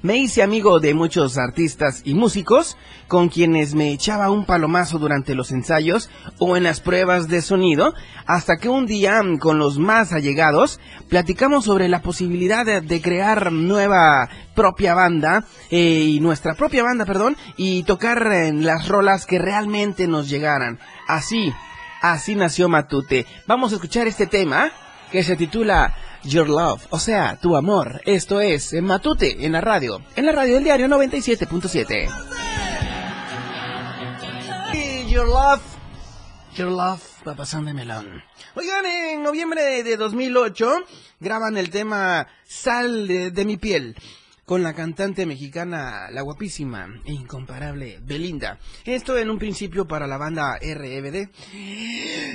Me 0.00 0.16
hice 0.16 0.44
amigo 0.44 0.78
de 0.78 0.94
muchos 0.94 1.38
artistas 1.38 2.02
y 2.04 2.14
músicos 2.14 2.76
con 3.08 3.28
quienes 3.28 3.74
me 3.74 3.90
echaba 3.90 4.30
un 4.30 4.44
palomazo 4.44 5.00
durante 5.00 5.34
los 5.34 5.50
ensayos 5.50 6.08
o 6.38 6.56
en 6.56 6.62
las 6.62 6.78
pruebas 6.78 7.26
de 7.26 7.42
sonido, 7.42 7.94
hasta 8.24 8.58
que 8.58 8.68
un 8.68 8.86
día 8.86 9.20
con 9.40 9.58
los 9.58 9.80
más 9.80 10.12
allegados 10.12 10.78
platicamos 11.08 11.64
sobre 11.64 11.88
la 11.88 12.00
posibilidad 12.00 12.64
de, 12.64 13.02
crear 13.02 13.50
nueva 13.50 14.28
propia 14.54 14.94
banda 14.94 15.44
eh, 15.72 16.04
y 16.06 16.20
nuestra 16.20 16.54
propia 16.54 16.84
banda, 16.84 17.04
perdón, 17.04 17.36
y 17.56 17.82
tocar 17.82 18.24
en 18.32 18.64
las 18.64 18.86
rolas 18.86 19.26
que 19.26 19.40
realmente 19.40 20.06
nos 20.06 20.28
llegaran. 20.28 20.78
Así, 21.08 21.52
así 22.02 22.36
nació 22.36 22.68
Matute. 22.68 23.26
Vamos 23.48 23.72
a 23.72 23.76
escuchar 23.76 24.06
este 24.06 24.28
tema 24.28 24.70
que 25.10 25.24
se 25.24 25.34
titula 25.34 25.92
Your 26.24 26.48
Love, 26.48 26.86
o 26.90 26.98
sea, 26.98 27.38
tu 27.40 27.56
amor. 27.56 28.00
Esto 28.04 28.40
es 28.40 28.72
en 28.72 28.84
Matute, 28.84 29.44
en 29.44 29.52
la 29.52 29.60
radio, 29.60 30.02
en 30.16 30.26
la 30.26 30.32
radio 30.32 30.54
del 30.54 30.64
diario 30.64 30.88
97.7. 30.88 32.08
Your 35.08 35.26
Love, 35.26 35.62
Your 36.54 36.70
Love, 36.70 37.02
papazón 37.24 37.64
de 37.64 37.74
melón. 37.74 38.22
Oigan, 38.54 38.84
en 38.86 39.22
noviembre 39.22 39.62
de, 39.62 39.82
de 39.82 39.96
2008 39.96 40.84
graban 41.20 41.56
el 41.56 41.70
tema 41.70 42.26
Sal 42.44 43.08
de, 43.08 43.30
de 43.30 43.44
mi 43.44 43.56
piel 43.56 43.96
con 44.44 44.62
la 44.62 44.74
cantante 44.74 45.26
mexicana, 45.26 46.10
la 46.10 46.22
guapísima 46.22 46.88
e 47.04 47.12
incomparable 47.12 48.00
Belinda. 48.02 48.58
Esto 48.84 49.18
en 49.18 49.28
un 49.28 49.38
principio 49.38 49.86
para 49.86 50.06
la 50.06 50.16
banda 50.16 50.56
RBD. 50.56 51.28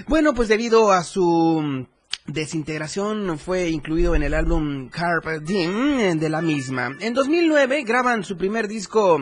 Bueno, 0.08 0.34
pues 0.34 0.48
debido 0.48 0.92
a 0.92 1.04
su 1.04 1.88
desintegración 2.28 3.38
fue 3.38 3.70
incluido 3.70 4.16
en 4.16 4.24
el 4.24 4.34
álbum 4.34 4.90
Carpe 4.90 5.40
Diem 5.42 6.20
de 6.20 6.30
la 6.30 6.42
misma. 6.42 6.96
En 7.00 7.14
2009 7.14 7.84
graban 7.84 8.24
su 8.24 8.38
primer 8.38 8.68
disco 8.68 9.20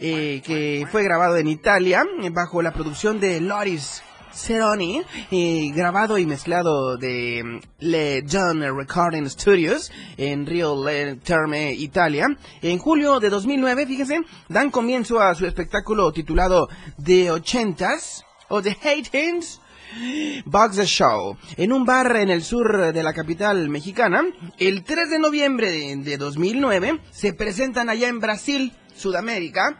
eh, 0.00 0.42
que 0.44 0.86
fue 0.90 1.02
grabado 1.02 1.36
en 1.36 1.48
Italia 1.48 2.04
bajo 2.32 2.62
la 2.62 2.72
producción 2.72 3.20
de 3.20 3.40
Loris 3.40 4.02
Ceroni, 4.32 5.02
eh, 5.30 5.70
grabado 5.74 6.18
y 6.18 6.26
mezclado 6.26 6.96
de 6.96 7.60
Le 7.78 8.24
John 8.30 8.60
Recording 8.60 9.28
Studios 9.28 9.92
en 10.16 10.46
Rio 10.46 10.84
Terme, 11.22 11.72
Italia. 11.72 12.26
En 12.60 12.78
julio 12.78 13.20
de 13.20 13.30
2009, 13.30 13.86
fíjense, 13.86 14.20
dan 14.48 14.70
comienzo 14.70 15.20
a 15.20 15.34
su 15.34 15.46
espectáculo 15.46 16.12
titulado 16.12 16.68
The 17.02 17.30
Ochentas 17.30 18.24
o 18.48 18.60
The 18.60 18.76
Hatings 18.82 19.60
Bugs 20.44 20.84
Show, 20.86 21.36
en 21.56 21.72
un 21.72 21.84
bar 21.84 22.16
en 22.16 22.30
el 22.30 22.42
sur 22.42 22.92
de 22.92 23.02
la 23.02 23.12
capital 23.12 23.68
mexicana. 23.68 24.22
El 24.58 24.84
3 24.84 25.10
de 25.10 25.18
noviembre 25.18 25.70
de, 25.70 25.96
de 25.96 26.16
2009 26.16 27.00
se 27.10 27.32
presentan 27.32 27.88
allá 27.88 28.08
en 28.08 28.20
Brasil, 28.20 28.72
Sudamérica, 28.94 29.78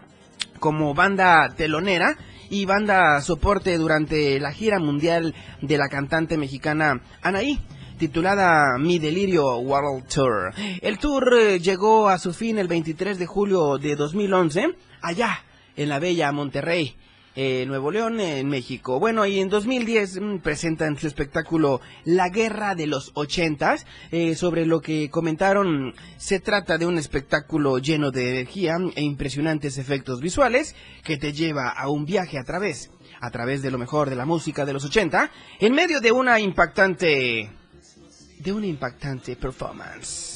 como 0.60 0.94
banda 0.94 1.54
telonera 1.56 2.16
y 2.50 2.64
banda 2.64 3.20
soporte 3.20 3.76
durante 3.78 4.38
la 4.40 4.52
gira 4.52 4.78
mundial 4.78 5.34
de 5.60 5.78
la 5.78 5.88
cantante 5.88 6.36
mexicana 6.36 7.00
Anaí 7.22 7.58
titulada 7.98 8.76
Mi 8.78 8.98
Delirio 8.98 9.56
World 9.58 10.08
Tour. 10.08 10.52
El 10.82 10.98
tour 10.98 11.34
eh, 11.34 11.60
llegó 11.60 12.08
a 12.08 12.18
su 12.18 12.32
fin 12.32 12.58
el 12.58 12.68
23 12.68 13.18
de 13.18 13.26
julio 13.26 13.78
de 13.78 13.96
2011, 13.96 14.74
allá 15.00 15.44
en 15.76 15.88
la 15.88 15.98
bella 15.98 16.32
Monterrey, 16.32 16.96
eh, 17.36 17.64
Nuevo 17.66 17.90
León, 17.90 18.20
en 18.20 18.48
México. 18.48 19.00
Bueno, 19.00 19.26
y 19.26 19.40
en 19.40 19.48
2010 19.48 20.20
mm, 20.20 20.38
presentan 20.38 20.98
su 20.98 21.06
espectáculo 21.06 21.80
La 22.04 22.28
Guerra 22.28 22.74
de 22.74 22.86
los 22.86 23.10
Ochentas, 23.14 23.86
eh, 24.10 24.34
sobre 24.34 24.66
lo 24.66 24.80
que 24.80 25.10
comentaron, 25.10 25.94
se 26.16 26.40
trata 26.40 26.78
de 26.78 26.86
un 26.86 26.98
espectáculo 26.98 27.78
lleno 27.78 28.10
de 28.10 28.30
energía 28.30 28.76
e 28.94 29.02
impresionantes 29.02 29.78
efectos 29.78 30.20
visuales 30.20 30.74
que 31.02 31.16
te 31.16 31.32
lleva 31.32 31.70
a 31.70 31.88
un 31.88 32.04
viaje 32.04 32.38
a 32.38 32.44
través, 32.44 32.90
a 33.20 33.30
través 33.30 33.62
de 33.62 33.70
lo 33.70 33.78
mejor 33.78 34.10
de 34.10 34.16
la 34.16 34.26
música 34.26 34.64
de 34.64 34.72
los 34.72 34.84
80, 34.84 35.30
en 35.60 35.74
medio 35.74 36.00
de 36.00 36.12
una 36.12 36.38
impactante, 36.40 37.50
de 38.38 38.52
una 38.52 38.66
impactante 38.66 39.36
performance. 39.36 40.33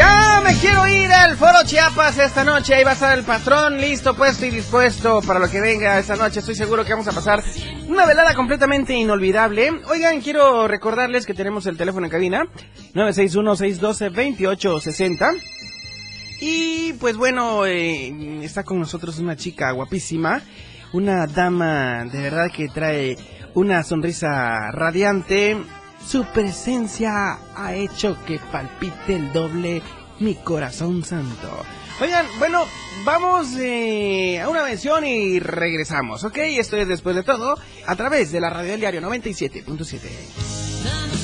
Ya 0.00 0.40
me 0.42 0.54
quiero 0.54 0.88
ir 0.88 1.12
al 1.12 1.36
Foro 1.36 1.62
Chiapas 1.62 2.16
esta 2.16 2.42
noche. 2.42 2.74
Ahí 2.74 2.84
va 2.84 2.92
a 2.92 2.94
estar 2.94 3.18
el 3.18 3.22
patrón 3.22 3.78
listo, 3.78 4.16
puesto 4.16 4.46
y 4.46 4.50
dispuesto 4.50 5.20
para 5.20 5.38
lo 5.38 5.50
que 5.50 5.60
venga 5.60 5.98
esta 5.98 6.16
noche. 6.16 6.40
Estoy 6.40 6.54
seguro 6.54 6.86
que 6.86 6.92
vamos 6.92 7.08
a 7.08 7.12
pasar 7.12 7.44
una 7.86 8.06
velada 8.06 8.34
completamente 8.34 8.94
inolvidable. 8.94 9.70
Oigan, 9.90 10.22
quiero 10.22 10.66
recordarles 10.66 11.26
que 11.26 11.34
tenemos 11.34 11.66
el 11.66 11.76
teléfono 11.76 12.06
en 12.06 12.12
cabina 12.12 12.44
961-612-2860. 12.94 15.38
Y 16.40 16.94
pues 16.94 17.18
bueno, 17.18 17.66
eh, 17.66 18.40
está 18.42 18.64
con 18.64 18.78
nosotros 18.78 19.18
una 19.18 19.36
chica 19.36 19.70
guapísima, 19.72 20.40
una 20.94 21.26
dama 21.26 22.06
de 22.06 22.22
verdad 22.22 22.50
que 22.50 22.68
trae 22.68 23.18
una 23.52 23.82
sonrisa 23.82 24.70
radiante. 24.72 25.58
Su 26.04 26.24
presencia 26.24 27.38
ha 27.54 27.74
hecho 27.74 28.16
que 28.24 28.40
palpite 28.50 29.16
el 29.16 29.32
doble 29.32 29.82
mi 30.18 30.34
corazón 30.34 31.04
santo. 31.04 31.64
Oigan, 32.00 32.26
bueno, 32.38 32.66
vamos 33.04 33.48
eh, 33.58 34.40
a 34.40 34.48
una 34.48 34.64
mención 34.64 35.04
y 35.04 35.38
regresamos, 35.38 36.24
¿ok? 36.24 36.38
Esto 36.38 36.76
es 36.76 36.88
después 36.88 37.14
de 37.14 37.22
todo 37.22 37.56
a 37.86 37.96
través 37.96 38.32
de 38.32 38.40
la 38.40 38.50
radio 38.50 38.70
del 38.70 38.80
diario 38.80 39.00
97.7. 39.02 41.19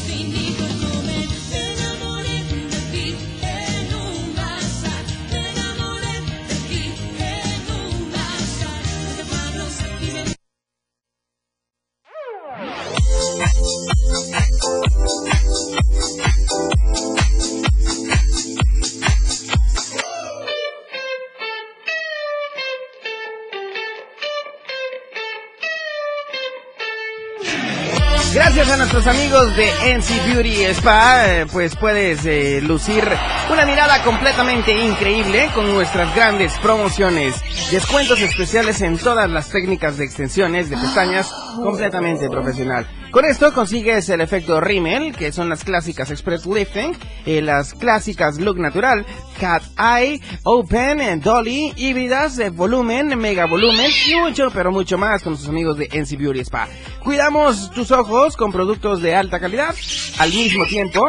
amigos 29.09 29.57
de 29.57 29.71
NC 29.95 30.27
Beauty 30.27 30.65
Spa, 30.75 31.27
eh, 31.27 31.47
pues 31.53 31.77
puedes 31.77 32.27
eh, 32.27 32.61
lucir 32.61 33.05
una 33.53 33.65
mirada 33.65 34.03
completamente 34.03 34.73
increíble 34.73 35.49
con 35.55 35.73
nuestras 35.73 36.13
grandes 36.17 36.53
promociones. 36.59 37.37
Descuentos 37.71 38.21
especiales 38.21 38.81
en 38.81 38.99
todas 38.99 39.31
las 39.31 39.51
técnicas 39.51 39.99
de 39.99 40.05
extensiones 40.05 40.71
de 40.71 40.77
pestañas 40.77 41.31
completamente 41.63 42.29
profesional. 42.29 42.87
Con 43.17 43.25
esto 43.25 43.53
consigues 43.55 44.09
el 44.11 44.21
efecto 44.21 44.61
rímel, 44.61 45.17
que 45.17 45.33
son 45.33 45.49
las 45.49 45.65
clásicas 45.65 46.11
Express 46.11 46.45
Lifting, 46.45 46.95
eh, 47.25 47.41
las 47.41 47.73
clásicas 47.73 48.39
Look 48.39 48.59
Natural, 48.59 49.07
Cat 49.41 49.63
Eye, 49.79 50.21
Open, 50.43 51.01
eh, 51.01 51.17
Dolly, 51.17 51.73
híbridas, 51.77 52.37
de 52.37 52.51
volumen, 52.51 53.17
mega 53.19 53.47
volumen 53.47 53.91
y 54.07 54.17
mucho, 54.17 54.51
pero 54.53 54.71
mucho 54.71 54.99
más 54.99 55.23
con 55.23 55.33
nuestros 55.33 55.51
amigos 55.51 55.79
de 55.79 55.89
NC 55.91 56.17
Beauty 56.19 56.41
Spa. 56.41 56.69
Cuidamos 57.03 57.71
tus 57.71 57.91
ojos 57.91 58.37
con 58.37 58.53
productos 58.53 58.96
de 59.01 59.15
alta 59.15 59.41
calidad, 59.41 59.75
al 60.19 60.31
mismo 60.33 60.67
tiempo 60.67 61.09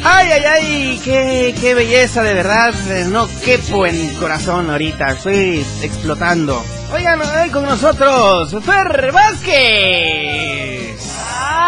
Ay, 0.04 0.28
ay, 0.30 0.44
ay, 0.44 1.00
qué, 1.02 1.54
qué 1.58 1.72
belleza, 1.72 2.22
de 2.22 2.34
verdad. 2.34 2.74
eh, 2.90 3.06
No 3.08 3.26
quepo 3.42 3.86
en 3.86 3.98
mi 4.06 4.14
corazón 4.16 4.68
ahorita, 4.68 5.12
estoy 5.12 5.64
explotando. 5.80 6.62
Oigan, 6.92 7.22
hoy 7.22 7.48
con 7.48 7.64
nosotros, 7.64 8.54
Fer 8.62 9.10
Vázquez. 9.10 10.67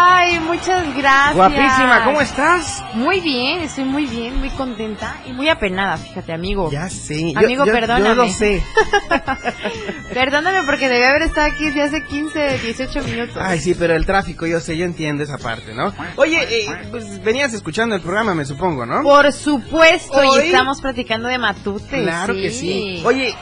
Ay, 0.03 0.39
muchas 0.39 0.95
gracias. 0.95 1.35
Guapísima, 1.35 2.03
¿cómo 2.05 2.21
estás? 2.21 2.83
Muy 2.93 3.19
bien, 3.19 3.61
estoy 3.61 3.83
muy 3.85 4.05
bien, 4.05 4.39
muy 4.39 4.49
contenta 4.49 5.15
y 5.27 5.33
muy 5.33 5.47
apenada, 5.49 5.97
fíjate, 5.97 6.33
amigo. 6.33 6.71
Ya 6.71 6.89
sé. 6.89 7.33
Amigo, 7.35 7.65
yo, 7.65 7.71
perdóname. 7.73 8.09
Yo 8.09 8.15
lo 8.15 8.27
sé. 8.29 8.63
Perdóname 10.13 10.63
porque 10.65 10.89
debí 10.89 11.03
haber 11.05 11.21
estado 11.23 11.47
aquí 11.47 11.65
desde 11.65 11.83
hace 11.83 12.03
15, 12.03 12.57
18 12.59 13.03
minutos. 13.03 13.37
Ay, 13.39 13.59
sí, 13.59 13.75
pero 13.75 13.95
el 13.95 14.05
tráfico, 14.05 14.45
yo 14.45 14.59
sé, 14.59 14.75
yo 14.77 14.85
entiendo 14.85 15.23
esa 15.23 15.37
parte, 15.37 15.73
¿no? 15.73 15.93
Oye, 16.17 16.39
eh, 16.49 16.67
pues 16.91 17.23
venías 17.23 17.53
escuchando 17.53 17.95
el 17.95 18.01
programa, 18.01 18.33
me 18.35 18.45
supongo, 18.45 18.85
¿no? 18.85 19.01
Por 19.03 19.31
supuesto, 19.31 20.17
Hoy- 20.17 20.39
y 20.43 20.47
estamos 20.47 20.81
platicando 20.81 21.27
de 21.29 21.37
Matute. 21.37 22.03
Claro 22.03 22.33
que 22.33 22.51
sí. 22.51 23.01
Oye, 23.05 23.33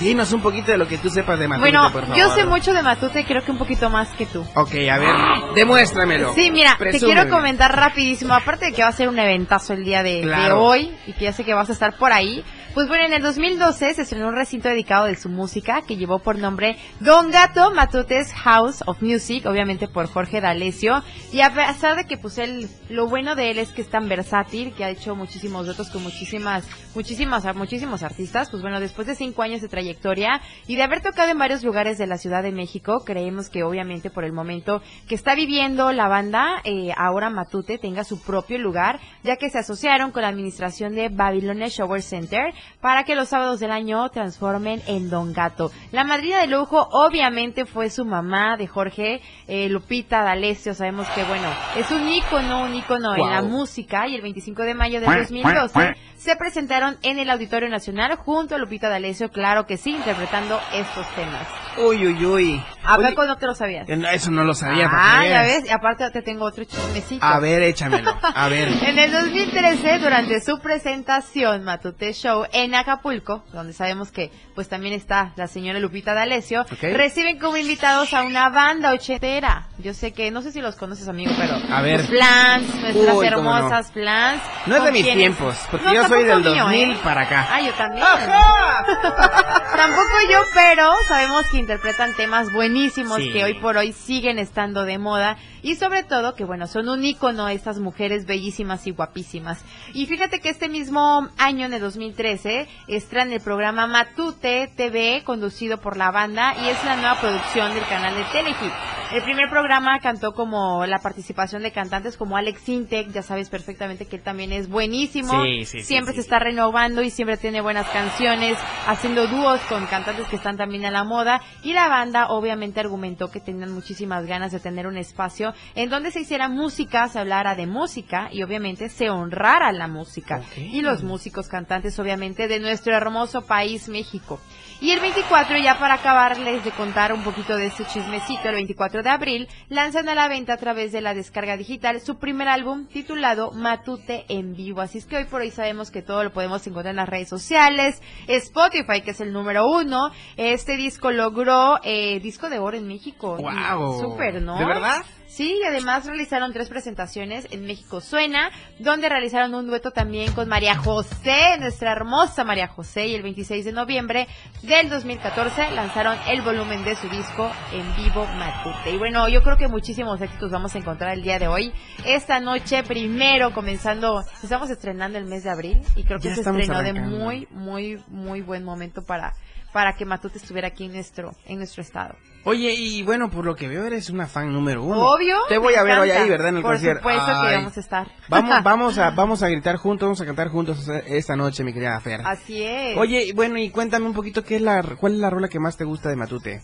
dinos 0.00 0.32
un 0.32 0.40
poquito 0.42 0.72
de 0.72 0.78
lo 0.78 0.86
que 0.88 0.98
tú 0.98 1.08
sepas 1.10 1.38
de 1.38 1.48
Matute, 1.48 1.70
bueno, 1.70 1.90
por 1.92 2.02
favor. 2.02 2.16
yo 2.16 2.34
sé 2.34 2.44
mucho 2.44 2.72
de 2.72 2.82
Matute, 2.82 3.24
creo 3.24 3.44
que 3.44 3.50
un 3.50 3.58
poquito 3.58 3.88
más 3.90 4.08
que 4.10 4.26
tú. 4.26 4.42
Ok, 4.54 4.74
a 4.90 4.98
ver, 4.98 5.10
demuéstramelo. 5.54 6.34
Sí, 6.34 6.50
mira, 6.50 6.72
te 6.72 6.78
Presúmeme. 6.78 7.20
quiero 7.20 7.30
comentar 7.30 7.74
rapidísimo, 7.74 8.34
aparte 8.34 8.66
de 8.66 8.72
que 8.72 8.82
va 8.82 8.88
a 8.88 8.92
ser 8.92 9.08
un 9.08 9.18
eventazo 9.18 9.72
el 9.72 9.84
día 9.84 10.02
de, 10.02 10.16
de 10.16 10.22
Claro. 10.22 10.62
hoy 10.62 10.94
y 11.06 11.12
que 11.12 11.24
ya 11.24 11.32
sé 11.32 11.44
que 11.44 11.54
vas 11.54 11.70
a 11.70 11.72
estar 11.72 11.96
por 11.96 12.12
ahí. 12.12 12.44
Pues 12.74 12.88
bueno, 12.88 13.04
en 13.04 13.12
el 13.12 13.22
2012 13.22 13.94
se 13.94 14.02
estrenó 14.02 14.26
un 14.26 14.34
recinto 14.34 14.68
dedicado 14.68 15.04
de 15.04 15.14
su 15.14 15.28
música 15.28 15.82
que 15.86 15.96
llevó 15.96 16.18
por 16.18 16.36
nombre 16.36 16.76
Don 16.98 17.30
Gato 17.30 17.70
Matutes 17.70 18.32
House 18.32 18.82
of 18.86 19.00
Music, 19.00 19.46
obviamente 19.46 19.86
por 19.86 20.08
Jorge 20.08 20.40
D'Alessio. 20.40 21.04
Y 21.32 21.42
a 21.42 21.54
pesar 21.54 21.94
de 21.94 22.04
que 22.04 22.16
pues 22.16 22.36
él, 22.38 22.68
lo 22.88 23.06
bueno 23.06 23.36
de 23.36 23.52
él 23.52 23.58
es 23.58 23.70
que 23.70 23.80
es 23.80 23.88
tan 23.88 24.08
versátil, 24.08 24.74
que 24.74 24.84
ha 24.84 24.90
hecho 24.90 25.14
muchísimos 25.14 25.66
duetos 25.66 25.88
con 25.88 26.02
muchísimas, 26.02 26.68
muchísimas, 26.96 27.44
muchísimos 27.54 28.02
artistas, 28.02 28.50
pues 28.50 28.60
bueno, 28.60 28.80
después 28.80 29.06
de 29.06 29.14
cinco 29.14 29.42
años 29.42 29.60
de 29.60 29.68
trayectoria 29.68 30.40
y 30.66 30.74
de 30.74 30.82
haber 30.82 31.00
tocado 31.00 31.30
en 31.30 31.38
varios 31.38 31.62
lugares 31.62 31.96
de 31.96 32.08
la 32.08 32.18
Ciudad 32.18 32.42
de 32.42 32.50
México, 32.50 33.04
creemos 33.06 33.50
que 33.50 33.62
obviamente 33.62 34.10
por 34.10 34.24
el 34.24 34.32
momento 34.32 34.82
que 35.06 35.14
está 35.14 35.36
viviendo 35.36 35.92
la 35.92 36.08
banda, 36.08 36.60
eh, 36.64 36.90
ahora 36.96 37.30
Matute 37.30 37.78
tenga 37.78 38.02
su 38.02 38.20
propio 38.20 38.58
lugar, 38.58 38.98
ya 39.22 39.36
que 39.36 39.48
se 39.48 39.58
asociaron 39.58 40.10
con 40.10 40.22
la 40.22 40.28
administración 40.28 40.96
de 40.96 41.08
Babilonia 41.08 41.68
Shower 41.68 42.02
Center 42.02 42.52
para 42.80 43.04
que 43.04 43.14
los 43.14 43.28
sábados 43.28 43.60
del 43.60 43.70
año 43.70 44.08
transformen 44.10 44.82
en 44.86 45.10
Don 45.10 45.32
Gato. 45.32 45.70
La 45.92 46.04
madrina 46.04 46.40
de 46.40 46.46
lujo 46.46 46.88
obviamente 46.92 47.64
fue 47.64 47.90
su 47.90 48.04
mamá 48.04 48.56
de 48.56 48.66
Jorge, 48.66 49.22
eh, 49.48 49.68
Lupita 49.68 50.22
D'Alessio, 50.22 50.74
sabemos 50.74 51.08
que 51.08 51.24
bueno, 51.24 51.48
es 51.76 51.90
un 51.90 52.08
ícono, 52.08 52.64
un 52.64 52.74
ícono 52.74 53.14
en 53.14 53.30
la 53.30 53.42
música 53.42 54.06
y 54.06 54.14
el 54.14 54.22
25 54.22 54.62
de 54.62 54.74
mayo 54.74 55.00
del 55.00 55.18
2012 55.18 55.94
se 56.16 56.36
presentaron 56.36 56.96
en 57.02 57.18
el 57.18 57.30
Auditorio 57.30 57.68
Nacional 57.68 58.16
junto 58.16 58.54
a 58.54 58.58
Lupita 58.58 58.88
D'Alessio, 58.88 59.30
claro 59.30 59.66
que 59.66 59.76
sí, 59.76 59.90
interpretando 59.90 60.58
estos 60.72 61.06
temas. 61.14 61.63
Uy, 61.78 62.06
uy, 62.06 62.24
uy. 62.26 62.64
¿A 62.86 62.96
poco 62.98 63.24
no 63.26 63.36
te 63.36 63.46
lo 63.46 63.54
sabías? 63.54 63.88
no, 63.88 64.08
Eso 64.08 64.30
no 64.30 64.44
lo 64.44 64.54
sabía, 64.54 64.88
Ah, 64.92 65.26
ya 65.26 65.40
ves, 65.42 65.64
y 65.66 65.70
aparte 65.70 66.08
te 66.10 66.22
tengo 66.22 66.44
otro 66.44 66.64
chismecito. 66.64 67.24
A 67.24 67.38
ver, 67.40 67.62
échamelo. 67.62 68.14
A 68.34 68.48
ver. 68.48 68.68
En 68.68 68.98
el 68.98 69.10
2013, 69.10 69.98
durante 69.98 70.40
su 70.42 70.58
presentación 70.60 71.64
Matute 71.64 72.12
Show 72.12 72.44
en 72.52 72.74
Acapulco, 72.74 73.44
donde 73.52 73.72
sabemos 73.72 74.10
que 74.12 74.30
pues 74.54 74.68
también 74.68 74.94
está 74.94 75.32
la 75.36 75.46
señora 75.48 75.78
Lupita 75.80 76.14
D'Alessio, 76.14 76.62
Ok. 76.62 76.82
reciben 76.94 77.38
como 77.38 77.56
invitados 77.56 78.12
a 78.14 78.22
una 78.22 78.50
banda 78.50 78.92
ochentera. 78.92 79.68
Yo 79.78 79.94
sé 79.94 80.12
que, 80.12 80.30
no 80.30 80.42
sé 80.42 80.52
si 80.52 80.60
los 80.60 80.76
conoces 80.76 81.08
amigo, 81.08 81.32
pero 81.38 81.56
A 81.74 81.80
ver. 81.82 82.00
los 82.00 82.08
Plans, 82.10 82.74
nuestras 82.82 83.16
Uy, 83.16 83.26
no. 83.30 83.36
hermosas 83.38 83.90
Plans. 83.92 84.42
No 84.66 84.76
es 84.76 84.84
de 84.84 84.92
mis 84.92 85.04
tiempos, 85.04 85.56
porque 85.70 85.86
No, 85.86 85.94
yo 85.94 86.06
soy 86.06 86.24
del 86.24 86.40
mío, 86.40 86.64
2000 86.64 86.90
¿eh? 86.92 86.96
para 87.02 87.22
acá. 87.22 87.48
Ah, 87.50 87.60
yo 87.60 87.72
también. 87.72 88.06
Tampoco 89.76 90.12
yo, 90.30 90.38
pero 90.54 90.92
sabemos 91.08 91.44
que 91.50 91.58
interpretan 91.64 92.12
temas 92.14 92.52
buenísimos 92.52 93.16
Sí. 93.16 93.32
que 93.32 93.42
hoy 93.42 93.54
por 93.54 93.78
hoy 93.78 93.92
siguen 93.94 94.38
estando 94.38 94.84
de 94.84 94.98
moda 94.98 95.38
y 95.62 95.76
sobre 95.76 96.02
todo 96.04 96.34
que 96.34 96.44
bueno, 96.44 96.66
son 96.66 96.90
un 96.90 97.02
ícono 97.02 97.48
estas 97.48 97.80
mujeres 97.80 98.26
bellísimas 98.26 98.86
y 98.86 98.90
guapísimas. 98.90 99.64
Y 99.94 100.04
fíjate 100.04 100.40
que 100.40 100.50
este 100.50 100.68
mismo 100.68 101.28
año, 101.38 101.64
en 101.64 101.72
el 101.72 101.80
2013, 101.80 102.68
estrena 102.86 103.34
el 103.34 103.40
programa 103.40 103.86
Matute 103.86 104.70
TV 104.76 105.22
conducido 105.24 105.78
por 105.78 105.96
la 105.96 106.10
banda 106.10 106.54
y 106.62 106.68
es 106.68 106.84
la 106.84 106.96
nueva 106.96 107.18
producción 107.18 107.72
del 107.74 107.86
canal 107.86 108.14
de 108.14 108.24
Telehit. 108.24 108.93
El 109.12 109.22
primer 109.22 109.48
programa 109.48 110.00
cantó 110.00 110.32
como 110.32 110.86
la 110.86 110.98
participación 110.98 111.62
de 111.62 111.70
cantantes 111.70 112.16
como 112.16 112.36
Alex 112.36 112.68
Intec, 112.68 113.12
ya 113.12 113.22
sabes 113.22 113.48
perfectamente 113.48 114.06
que 114.06 114.16
él 114.16 114.22
también 114.22 114.52
es 114.52 114.68
buenísimo. 114.68 115.44
Sí, 115.44 115.64
sí, 115.64 115.82
siempre 115.82 116.12
sí, 116.12 116.16
se 116.16 116.22
está 116.22 116.38
renovando 116.38 117.02
y 117.02 117.10
siempre 117.10 117.36
tiene 117.36 117.60
buenas 117.60 117.88
canciones, 117.90 118.58
haciendo 118.86 119.26
dúos 119.26 119.60
con 119.68 119.86
cantantes 119.86 120.26
que 120.26 120.36
están 120.36 120.56
también 120.56 120.84
a 120.86 120.90
la 120.90 121.04
moda. 121.04 121.40
Y 121.62 121.74
la 121.74 121.88
banda 121.88 122.28
obviamente 122.28 122.80
argumentó 122.80 123.30
que 123.30 123.40
tenían 123.40 123.72
muchísimas 123.72 124.26
ganas 124.26 124.52
de 124.52 124.60
tener 124.60 124.86
un 124.86 124.96
espacio 124.96 125.54
en 125.74 125.90
donde 125.90 126.10
se 126.10 126.20
hiciera 126.20 126.48
música, 126.48 127.08
se 127.08 127.18
hablara 127.18 127.54
de 127.54 127.66
música 127.66 128.28
y 128.32 128.42
obviamente 128.42 128.88
se 128.88 129.10
honrara 129.10 129.70
la 129.72 129.86
música. 129.86 130.42
Y 130.56 130.80
los 130.80 131.02
músicos 131.02 131.48
cantantes 131.48 131.98
obviamente 131.98 132.48
de 132.48 132.58
nuestro 132.58 132.94
hermoso 132.94 133.42
país 133.42 133.88
México. 133.88 134.40
Y 134.80 134.90
el 134.90 135.00
24, 135.00 135.56
ya 135.58 135.78
para 135.78 135.94
acabarles 135.94 136.64
de 136.64 136.70
contar 136.72 137.12
un 137.12 137.22
poquito 137.22 137.56
de 137.56 137.66
este 137.66 137.84
chismecito, 137.86 138.48
el 138.48 138.56
24 138.56 139.02
de 139.02 139.10
abril, 139.10 139.48
lanzan 139.68 140.08
a 140.08 140.14
la 140.14 140.28
venta 140.28 140.54
a 140.54 140.56
través 140.56 140.92
de 140.92 141.00
la 141.00 141.14
descarga 141.14 141.56
digital 141.56 142.00
su 142.00 142.18
primer 142.18 142.48
álbum 142.48 142.86
titulado 142.86 143.52
Matute 143.52 144.24
en 144.28 144.54
vivo. 144.54 144.80
Así 144.80 144.98
es 144.98 145.06
que 145.06 145.16
hoy 145.16 145.24
por 145.24 145.40
hoy 145.40 145.50
sabemos 145.50 145.90
que 145.90 146.02
todo 146.02 146.24
lo 146.24 146.32
podemos 146.32 146.66
encontrar 146.66 146.90
en 146.90 146.96
las 146.96 147.08
redes 147.08 147.28
sociales, 147.28 148.02
Spotify, 148.26 149.00
que 149.02 149.12
es 149.12 149.20
el 149.20 149.32
número 149.32 149.66
uno. 149.66 150.10
Este 150.36 150.76
disco 150.76 151.10
logró 151.10 151.78
eh, 151.82 152.20
disco 152.20 152.50
de 152.50 152.58
oro 152.58 152.76
en 152.76 152.86
México. 152.86 153.38
Y 153.40 154.00
Súper, 154.00 154.42
¿no? 154.42 154.58
¿De 154.58 154.64
verdad? 154.64 155.02
Sí, 155.34 155.58
y 155.60 155.66
además 155.66 156.06
realizaron 156.06 156.52
tres 156.52 156.68
presentaciones 156.68 157.48
en 157.50 157.66
México 157.66 158.00
Suena, 158.00 158.52
donde 158.78 159.08
realizaron 159.08 159.52
un 159.56 159.66
dueto 159.66 159.90
también 159.90 160.30
con 160.32 160.48
María 160.48 160.76
José, 160.76 161.58
nuestra 161.58 161.90
hermosa 161.90 162.44
María 162.44 162.68
José, 162.68 163.08
y 163.08 163.16
el 163.16 163.24
26 163.24 163.64
de 163.64 163.72
noviembre 163.72 164.28
del 164.62 164.88
2014 164.88 165.72
lanzaron 165.72 166.16
el 166.28 166.40
volumen 166.42 166.84
de 166.84 166.94
su 166.94 167.08
disco 167.08 167.50
en 167.72 167.96
vivo 167.96 168.24
Matute. 168.26 168.92
Y 168.92 168.96
bueno, 168.96 169.28
yo 169.28 169.42
creo 169.42 169.56
que 169.56 169.66
muchísimos 169.66 170.20
éxitos 170.20 170.52
vamos 170.52 170.72
a 170.76 170.78
encontrar 170.78 171.14
el 171.14 171.24
día 171.24 171.40
de 171.40 171.48
hoy. 171.48 171.72
Esta 172.04 172.38
noche, 172.38 172.84
primero, 172.84 173.52
comenzando, 173.52 174.22
estamos 174.40 174.70
estrenando 174.70 175.18
el 175.18 175.24
mes 175.24 175.42
de 175.42 175.50
abril, 175.50 175.82
y 175.96 176.04
creo 176.04 176.20
que 176.20 176.28
Ya 176.28 176.36
se 176.36 176.42
estrenó 176.42 176.80
de 176.80 176.92
muy, 176.92 177.48
muy, 177.50 178.00
muy 178.06 178.40
buen 178.40 178.62
momento 178.62 179.02
para, 179.02 179.32
para 179.74 179.96
que 179.96 180.04
Matute 180.04 180.38
estuviera 180.38 180.68
aquí 180.68 180.84
en 180.84 180.92
nuestro, 180.92 181.32
en 181.46 181.58
nuestro 181.58 181.82
estado. 181.82 182.14
Oye, 182.44 182.72
y 182.74 183.02
bueno, 183.02 183.28
por 183.28 183.44
lo 183.44 183.56
que 183.56 183.66
veo 183.66 183.84
eres 183.84 184.08
una 184.08 184.28
fan 184.28 184.52
número 184.52 184.84
uno. 184.84 185.00
Obvio. 185.00 185.36
Te 185.48 185.58
voy 185.58 185.74
a 185.74 185.82
ver 185.82 185.98
hoy 185.98 186.12
ahí, 186.12 186.28
¿verdad? 186.28 186.50
En 186.50 186.56
el 186.58 186.62
Por 186.62 186.74
concierto. 186.74 187.00
supuesto 187.00 187.26
que 187.26 187.54
vamos 187.56 187.76
a 187.76 187.80
estar. 187.80 188.06
Vamos, 188.28 188.54
vamos 188.62 188.98
a, 188.98 189.10
vamos 189.10 189.42
a 189.42 189.48
gritar 189.48 189.74
juntos, 189.76 190.06
vamos 190.06 190.20
a 190.20 190.26
cantar 190.26 190.48
juntos 190.48 190.88
esta 191.06 191.34
noche, 191.34 191.64
mi 191.64 191.72
querida 191.72 192.00
Fer. 192.00 192.20
Así 192.24 192.62
es. 192.62 192.96
Oye, 192.96 193.32
bueno, 193.34 193.58
y 193.58 193.70
cuéntame 193.70 194.06
un 194.06 194.14
poquito 194.14 194.44
qué 194.44 194.56
es 194.56 194.62
la, 194.62 194.80
cuál 194.96 195.14
es 195.14 195.18
la 195.18 195.28
rola 195.28 195.48
que 195.48 195.58
más 195.58 195.76
te 195.76 195.82
gusta 195.82 196.08
de 196.08 196.14
Matute. 196.14 196.62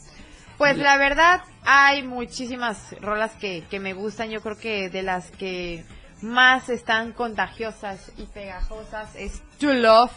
Pues 0.56 0.78
la 0.78 0.96
verdad, 0.96 1.40
hay 1.64 2.04
muchísimas 2.04 2.94
rolas 3.00 3.32
que, 3.40 3.64
que 3.68 3.80
me 3.80 3.92
gustan. 3.92 4.30
Yo 4.30 4.40
creo 4.40 4.56
que 4.56 4.88
de 4.88 5.02
las 5.02 5.32
que 5.32 5.84
más 6.22 6.68
están 6.68 7.12
contagiosas 7.12 8.12
y 8.16 8.26
pegajosas 8.26 9.16
es 9.16 9.42
To 9.58 9.72
Love. 9.72 10.12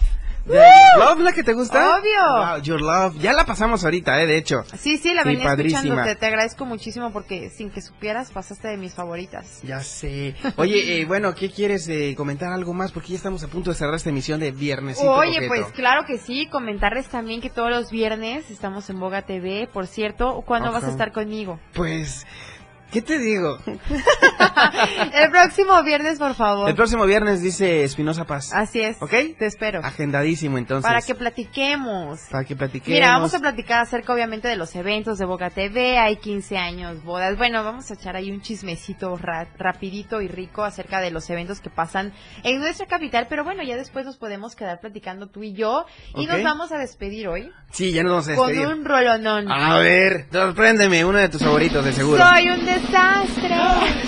¿De 0.45 0.55
Your 0.55 1.05
Love 1.09 1.19
la 1.21 1.31
que 1.31 1.43
te 1.43 1.53
gusta? 1.53 1.97
Obvio. 1.97 2.45
Wow, 2.53 2.61
Your 2.61 2.81
Love. 2.81 3.17
Ya 3.19 3.31
la 3.33 3.45
pasamos 3.45 3.83
ahorita, 3.85 4.21
eh, 4.21 4.27
de 4.27 4.37
hecho. 4.37 4.63
Sí, 4.77 4.97
sí, 4.97 5.13
la 5.13 5.23
Sí, 5.23 5.29
venía 5.29 5.45
padrísima. 5.45 5.79
escuchando. 5.79 6.03
Te, 6.03 6.15
te 6.15 6.25
agradezco 6.25 6.65
muchísimo 6.65 7.11
porque 7.13 7.49
sin 7.49 7.69
que 7.71 7.81
supieras 7.81 8.29
pasaste 8.31 8.67
de 8.67 8.75
mis 8.77 8.93
favoritas. 8.93 9.61
Ya 9.63 9.79
sé. 9.79 10.35
Oye, 10.57 10.99
eh, 11.01 11.05
bueno, 11.05 11.33
¿qué 11.33 11.49
quieres 11.49 11.87
eh, 11.87 12.13
comentar 12.17 12.51
algo 12.51 12.73
más? 12.73 12.91
Porque 12.91 13.09
ya 13.09 13.15
estamos 13.15 13.41
a 13.43 13.47
punto 13.47 13.69
de 13.71 13.77
cerrar 13.77 13.95
esta 13.95 14.09
emisión 14.09 14.39
de 14.41 14.51
Viernesito 14.51 15.09
Oye, 15.11 15.35
Coqueto. 15.35 15.47
pues 15.47 15.65
claro 15.73 16.05
que 16.05 16.17
sí, 16.17 16.47
comentarles 16.47 17.07
también 17.07 17.39
que 17.39 17.49
todos 17.49 17.69
los 17.69 17.89
viernes 17.89 18.51
estamos 18.51 18.89
en 18.89 18.99
Boga 18.99 19.21
TV. 19.21 19.69
Por 19.71 19.87
cierto, 19.87 20.43
¿cuándo 20.45 20.71
vas 20.73 20.83
a 20.83 20.89
estar 20.89 21.13
conmigo? 21.13 21.59
Pues 21.73 22.25
¿Qué 22.93 23.01
te 23.01 23.17
digo? 23.17 23.57
El 25.13 25.29
próximo 25.31 25.81
viernes, 25.83 26.19
por 26.19 26.35
favor. 26.35 26.69
El 26.69 26.75
próximo 26.75 27.05
viernes 27.05 27.41
dice 27.41 27.83
Espinosa 27.83 28.25
Paz. 28.25 28.51
Así 28.53 28.81
es. 28.81 29.01
¿Ok? 29.01 29.11
Te 29.37 29.45
espero. 29.45 29.79
Agendadísimo 29.83 30.57
entonces. 30.57 30.87
Para 30.87 31.01
que 31.01 31.15
platiquemos. 31.15 32.19
Para 32.31 32.43
que 32.45 32.55
platiquemos. 32.55 32.93
Mira, 32.95 33.09
vamos 33.13 33.33
a 33.33 33.39
platicar 33.39 33.79
acerca 33.81 34.13
obviamente 34.13 34.47
de 34.47 34.55
los 34.55 34.75
eventos 34.75 35.17
de 35.17 35.25
Boca 35.25 35.49
TV, 35.49 35.97
hay 35.97 36.17
15 36.17 36.57
años, 36.57 37.03
bodas. 37.03 37.37
Bueno, 37.37 37.63
vamos 37.63 37.89
a 37.89 37.95
echar 37.95 38.15
ahí 38.15 38.31
un 38.31 38.41
chismecito 38.41 39.15
ra- 39.17 39.47
rapidito 39.57 40.21
y 40.21 40.27
rico 40.27 40.63
acerca 40.63 40.99
de 41.01 41.11
los 41.11 41.29
eventos 41.29 41.59
que 41.61 41.69
pasan 41.69 42.13
en 42.43 42.59
nuestra 42.59 42.85
capital, 42.85 43.27
pero 43.29 43.43
bueno, 43.43 43.63
ya 43.63 43.75
después 43.75 44.05
nos 44.05 44.17
podemos 44.17 44.55
quedar 44.55 44.79
platicando 44.79 45.27
tú 45.27 45.43
y 45.43 45.53
yo 45.53 45.85
y 46.15 46.25
nos 46.27 46.43
vamos 46.43 46.71
a 46.71 46.77
despedir 46.77 47.27
hoy 47.27 47.51
Sí, 47.71 47.91
ya 47.91 48.03
nos 48.03 48.11
vamos 48.11 48.29
a 48.29 48.35
con 48.35 48.47
despedir. 48.49 48.67
un 48.75 48.85
rolonón. 48.85 49.51
A 49.51 49.79
ver, 49.79 50.27
sorpréndeme, 50.31 51.03
uno 51.05 51.17
de 51.17 51.29
tus 51.29 51.41
favoritos, 51.43 51.83
de 51.83 51.91
seguro. 51.93 52.23
Soy 52.23 52.49
un 52.49 52.65
desastre. 52.87 53.55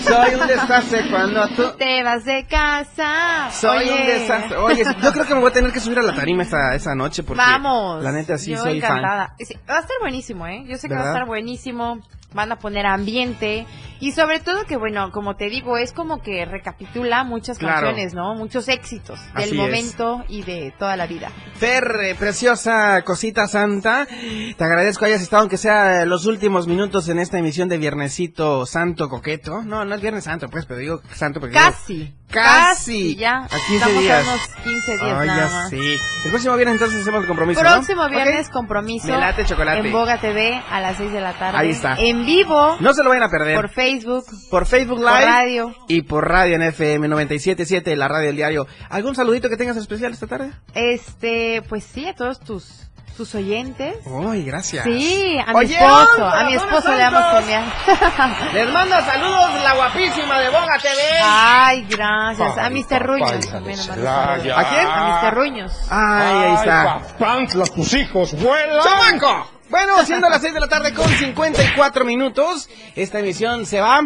Soy 0.04 0.36
un 0.36 0.48
desastre 0.48 1.10
cuando 1.10 1.48
tú... 1.50 1.64
Te 1.78 2.04
vas 2.04 2.26
de 2.26 2.46
casa. 2.48 3.50
Soy 3.52 3.90
un 3.90 4.06
desastre. 4.06 4.58
Oye, 4.58 4.84
yo 5.02 5.12
creo 5.12 5.26
que 5.26 5.34
me 5.34 5.40
voy 5.42 5.50
a 5.50 5.54
tener 5.54 5.72
que 5.72 5.80
subir 5.80 6.00
a 6.00 6.04
la 6.04 6.14
tarima 6.16 6.44
esa, 6.44 6.76
esa 6.76 6.96
noche 6.96 7.24
porque... 7.24 7.42
Vamos. 7.42 8.04
La 8.04 8.12
neta 8.12 8.38
sí 8.38 8.52
Yo 8.52 8.58
soy 8.58 8.80
fan. 8.82 8.98
encantada. 8.98 9.36
Sí, 9.40 9.56
va 9.70 9.78
a 9.78 9.80
estar 9.80 9.98
buenísimo, 10.02 10.48
¿eh? 10.48 10.64
Yo 10.68 10.78
sé 10.78 10.88
que 10.88 10.96
va 10.96 11.02
a 11.04 11.08
estar 11.08 11.26
buenísimo. 11.26 12.00
Van 12.36 12.52
a 12.52 12.58
poner 12.60 12.86
ambiente. 12.86 13.66
Y 14.02 14.12
sobre 14.12 14.42
todo 14.42 14.66
que, 14.66 14.76
bueno, 14.76 15.10
como 15.12 15.38
te 15.38 15.50
digo, 15.50 15.78
es 15.78 15.94
como 15.94 16.22
que 16.22 16.44
recapitula 16.46 17.24
muchas 17.24 17.58
Claro. 17.58 17.88
canciones, 17.88 18.14
¿no? 18.14 18.36
Muchos 18.36 18.68
éxitos 18.68 19.18
del 19.34 19.44
Así 19.46 19.52
es. 19.52 19.56
momento 19.56 20.24
y 20.28 20.44
de 20.44 20.74
toda 20.78 20.98
la 20.98 21.08
vida. 21.08 21.32
Fer, 21.56 21.96
eh, 22.04 22.14
preciosa 22.16 23.02
cosita 23.04 23.48
santa, 23.48 24.06
te 24.06 24.64
agradezco 24.64 25.06
hayas 25.06 25.22
estado 25.22 25.40
aunque 25.42 25.56
sea 25.58 26.06
los 26.06 26.26
últimos 26.26 26.68
minutos 26.68 27.08
en 27.08 27.20
esta 27.20 27.40
emisión 27.40 27.70
de 27.70 27.78
Viernesito 27.78 28.66
Santo 28.66 29.08
Coqueto. 29.08 29.64
No, 29.64 29.86
no 29.86 29.96
es 29.96 30.02
Viernes 30.02 30.26
Santo, 30.26 30.50
pues, 30.50 30.66
pero 30.66 30.80
digo 30.82 31.02
Santo 31.14 31.40
porque... 31.40 31.56
Casi. 31.56 32.14
Casi. 32.30 33.16
Ya. 33.16 33.44
A 33.44 33.48
15 33.48 33.76
Estamos 33.76 34.02
días. 34.02 34.28
a 34.28 34.30
unos 34.30 34.48
15 34.64 34.92
días 34.92 35.02
nada 35.02 35.26
ya 35.26 35.54
más. 35.54 35.70
sé. 35.70 35.78
El 36.26 36.30
próximo 36.32 36.56
viernes 36.56 36.74
entonces 36.76 37.02
hacemos 37.02 37.22
el 37.22 37.28
compromiso, 37.28 37.64
¿no? 37.64 37.70
Próximo 37.72 38.10
viernes, 38.10 38.50
compromiso. 38.50 39.08
Me 39.08 39.18
late 39.18 39.46
chocolate. 39.46 39.80
En 39.88 39.92
Boga 39.94 40.20
TV 40.20 40.62
a 40.70 40.82
las 40.82 40.98
6 40.98 41.12
de 41.14 41.22
la 41.22 41.34
tarde. 41.34 41.58
Ahí 41.58 41.70
está. 41.70 41.96
En 41.98 42.26
vivo. 42.26 42.78
No 42.80 42.94
se 42.94 43.04
lo 43.04 43.10
vayan 43.10 43.24
a 43.24 43.30
perder. 43.30 43.56
Por 43.56 43.70
Facebook. 43.70 44.26
Por 44.50 44.66
Facebook 44.66 45.02
Por 45.02 45.12
Live. 45.12 45.26
radio. 45.26 45.76
Y 45.88 46.02
por 46.02 46.28
radio 46.28 46.56
en 46.56 46.64
FM 46.64 47.08
97.7, 47.08 47.96
la 47.96 48.08
radio 48.08 48.28
del 48.28 48.36
diario. 48.36 48.68
¿Algún 48.90 49.16
saludito 49.16 49.50
que 49.50 49.58
tengas 49.58 49.78
especial 49.78 50.12
esta 50.12 50.28
tarde? 50.28 50.52
Este, 50.74 51.62
pues 51.70 51.84
sí, 51.84 52.06
a 52.08 52.16
todos 52.16 52.40
tus, 52.40 52.90
tus 53.16 53.34
oyentes. 53.36 53.98
Uy, 54.06 54.44
gracias. 54.44 54.84
Sí, 54.84 55.38
a 55.46 55.52
mi 55.54 55.60
Oye, 55.60 55.76
esposo, 55.76 56.26
a 56.26 56.44
mi 56.44 56.54
esposo 56.56 56.92
le 56.92 56.98
damos 56.98 57.40
genial. 57.40 57.64
Les 58.54 58.72
manda 58.72 59.06
saludos 59.06 59.64
la 59.64 59.74
guapísima 59.74 60.40
de 60.40 60.50
Boga 60.50 60.78
TV. 60.78 61.02
Ay, 61.24 61.88
gracias. 61.90 62.58
A 62.58 62.66
Ay, 62.66 62.74
mis 62.74 62.88
terruños. 62.88 63.32
¿A 63.32 63.60
quién? 63.62 64.88
A 64.88 65.12
mis 65.12 65.22
terruños. 65.22 65.72
Ay, 65.90 66.44
ahí 66.44 66.54
está. 66.56 67.02
Pantlas, 67.18 67.72
tus 67.72 67.94
hijos 67.94 68.34
vuelan. 68.40 68.82
¡Chamaco! 68.84 69.56
Bueno, 69.70 70.06
siendo 70.06 70.30
las 70.30 70.42
6 70.42 70.54
de 70.54 70.60
la 70.60 70.68
tarde 70.68 70.94
con 70.94 71.08
54 71.10 72.06
minutos, 72.06 72.70
esta 72.96 73.20
emisión 73.20 73.66
se 73.66 73.82
va, 73.82 74.02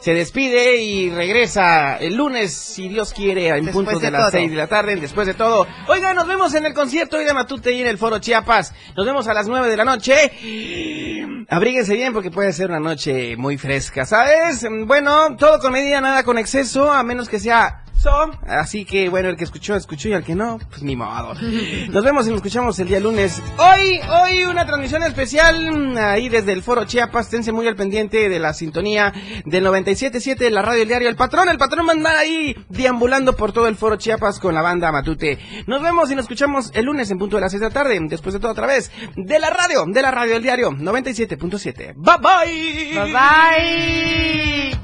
se 0.00 0.14
despide 0.14 0.76
y 0.76 1.10
regresa 1.10 1.96
el 1.96 2.16
lunes, 2.16 2.54
si 2.54 2.88
Dios 2.88 3.12
quiere, 3.12 3.48
en 3.48 3.66
Después 3.66 3.86
punto 3.86 3.98
de, 3.98 4.06
de 4.06 4.10
las 4.10 4.22
todo. 4.22 4.30
6 4.30 4.50
de 4.50 4.56
la 4.56 4.66
tarde, 4.66 4.96
después 4.96 5.26
de 5.26 5.34
todo. 5.34 5.66
Oiga, 5.88 6.14
nos 6.14 6.26
vemos 6.26 6.54
en 6.54 6.66
el 6.66 6.74
concierto 6.74 7.16
hoy 7.16 7.24
de 7.24 7.34
Matute 7.34 7.72
y 7.72 7.80
en 7.80 7.86
el 7.86 7.98
Foro 7.98 8.18
Chiapas. 8.18 8.72
Nos 8.96 9.06
vemos 9.06 9.26
a 9.28 9.34
las 9.34 9.48
9 9.48 9.68
de 9.68 9.76
la 9.76 9.84
noche. 9.84 11.46
Abríguense 11.48 11.94
bien 11.94 12.12
porque 12.12 12.30
puede 12.30 12.52
ser 12.52 12.70
una 12.70 12.80
noche 12.80 13.36
muy 13.36 13.56
fresca, 13.56 14.04
¿sabes? 14.04 14.66
Bueno, 14.86 15.36
todo 15.36 15.58
con 15.58 15.72
medida, 15.72 16.00
nada 16.00 16.22
con 16.22 16.38
exceso, 16.38 16.92
a 16.92 17.02
menos 17.02 17.28
que 17.28 17.38
sea 17.38 17.82
so. 17.98 18.30
Así 18.46 18.84
que, 18.84 19.08
bueno, 19.08 19.28
el 19.28 19.36
que 19.36 19.44
escuchó, 19.44 19.74
escuchó 19.74 20.08
y 20.08 20.12
el 20.12 20.24
que 20.24 20.34
no, 20.34 20.58
pues 20.68 20.82
ni 20.82 20.96
modo. 20.96 21.34
Nos 21.88 22.04
vemos 22.04 22.26
y 22.26 22.30
nos 22.30 22.36
escuchamos 22.36 22.78
el 22.78 22.88
día 22.88 23.00
lunes. 23.00 23.42
Hoy, 23.58 24.00
hoy 24.22 24.44
una 24.44 24.66
transmisión 24.66 25.02
especial 25.02 25.72
mm, 25.72 25.96
ahí 25.98 26.28
desde 26.28 26.52
el 26.52 26.62
Foro 26.62 26.84
Chiapas. 26.84 27.30
Tense 27.30 27.52
muy 27.52 27.66
al 27.66 27.76
pendiente 27.76 28.28
de 28.28 28.38
la 28.38 28.52
sintonía 28.52 29.12
del 29.44 29.64
97.7 29.86 30.36
de 30.38 30.50
la 30.50 30.62
radio 30.62 30.80
del 30.80 30.88
diario 30.88 31.08
El 31.08 31.16
Patrón. 31.16 31.48
El 31.48 31.58
Patrón 31.58 31.86
va 31.86 31.90
a 31.90 31.94
andar 31.94 32.16
ahí 32.16 32.56
deambulando 32.68 33.36
por 33.36 33.52
todo 33.52 33.68
el 33.68 33.76
Foro 33.76 33.96
Chiapas 33.96 34.40
con 34.40 34.54
la 34.54 34.62
banda 34.62 34.90
Matute. 34.90 35.38
Nos 35.66 35.80
vemos 35.82 36.10
y 36.10 36.16
nos 36.16 36.24
escuchamos 36.24 36.70
el 36.74 36.86
lunes 36.86 37.10
en 37.10 37.18
punto 37.18 37.36
de 37.36 37.42
las 37.42 37.52
6 37.52 37.60
de 37.60 37.68
la 37.68 37.74
tarde. 37.74 37.98
Después 38.08 38.32
de 38.32 38.40
todo 38.40 38.52
otra 38.52 38.66
vez 38.66 38.90
de 39.16 39.38
la 39.38 39.50
radio, 39.50 39.84
de 39.86 40.02
la 40.02 40.10
radio 40.10 40.34
del 40.34 40.42
diario 40.42 40.70
97.7. 40.72 41.94
Bye 41.96 42.16
bye. 42.20 43.00
Bye 43.00 43.12
bye. 43.12 44.80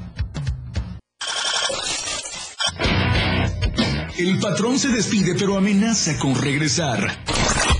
El 4.17 4.39
patrón 4.39 4.79
se 4.79 4.89
despide 4.89 5.35
pero 5.37 5.57
amenaza 5.57 6.17
con 6.17 6.39
regresar. 6.39 7.23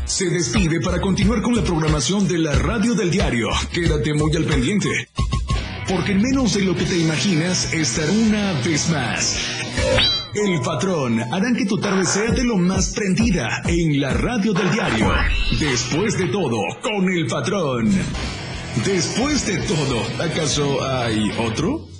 Se 0.05 0.25
despide 0.29 0.81
para 0.81 0.99
continuar 0.99 1.41
con 1.41 1.55
la 1.55 1.63
programación 1.63 2.27
de 2.27 2.39
la 2.39 2.53
radio 2.53 2.93
del 2.95 3.11
diario. 3.11 3.47
Quédate 3.71 4.13
muy 4.13 4.35
al 4.35 4.43
pendiente. 4.43 4.89
Porque 5.87 6.13
en 6.13 6.21
menos 6.21 6.53
de 6.53 6.63
lo 6.63 6.75
que 6.75 6.85
te 6.85 6.97
imaginas 6.97 7.73
estará 7.73 8.11
una 8.11 8.53
vez 8.61 8.89
más. 8.89 9.37
El 10.33 10.61
patrón 10.61 11.19
harán 11.31 11.55
que 11.55 11.65
tu 11.65 11.77
tarde 11.77 12.05
sea 12.05 12.31
de 12.31 12.43
lo 12.43 12.57
más 12.57 12.93
prendida 12.93 13.61
en 13.67 13.99
la 14.01 14.13
radio 14.13 14.53
del 14.53 14.71
diario. 14.71 15.11
Después 15.59 16.17
de 16.17 16.27
todo, 16.27 16.59
con 16.81 17.07
el 17.09 17.27
patrón. 17.27 17.91
Después 18.85 19.45
de 19.45 19.57
todo, 19.57 20.23
¿acaso 20.23 20.83
hay 20.83 21.31
otro? 21.37 21.92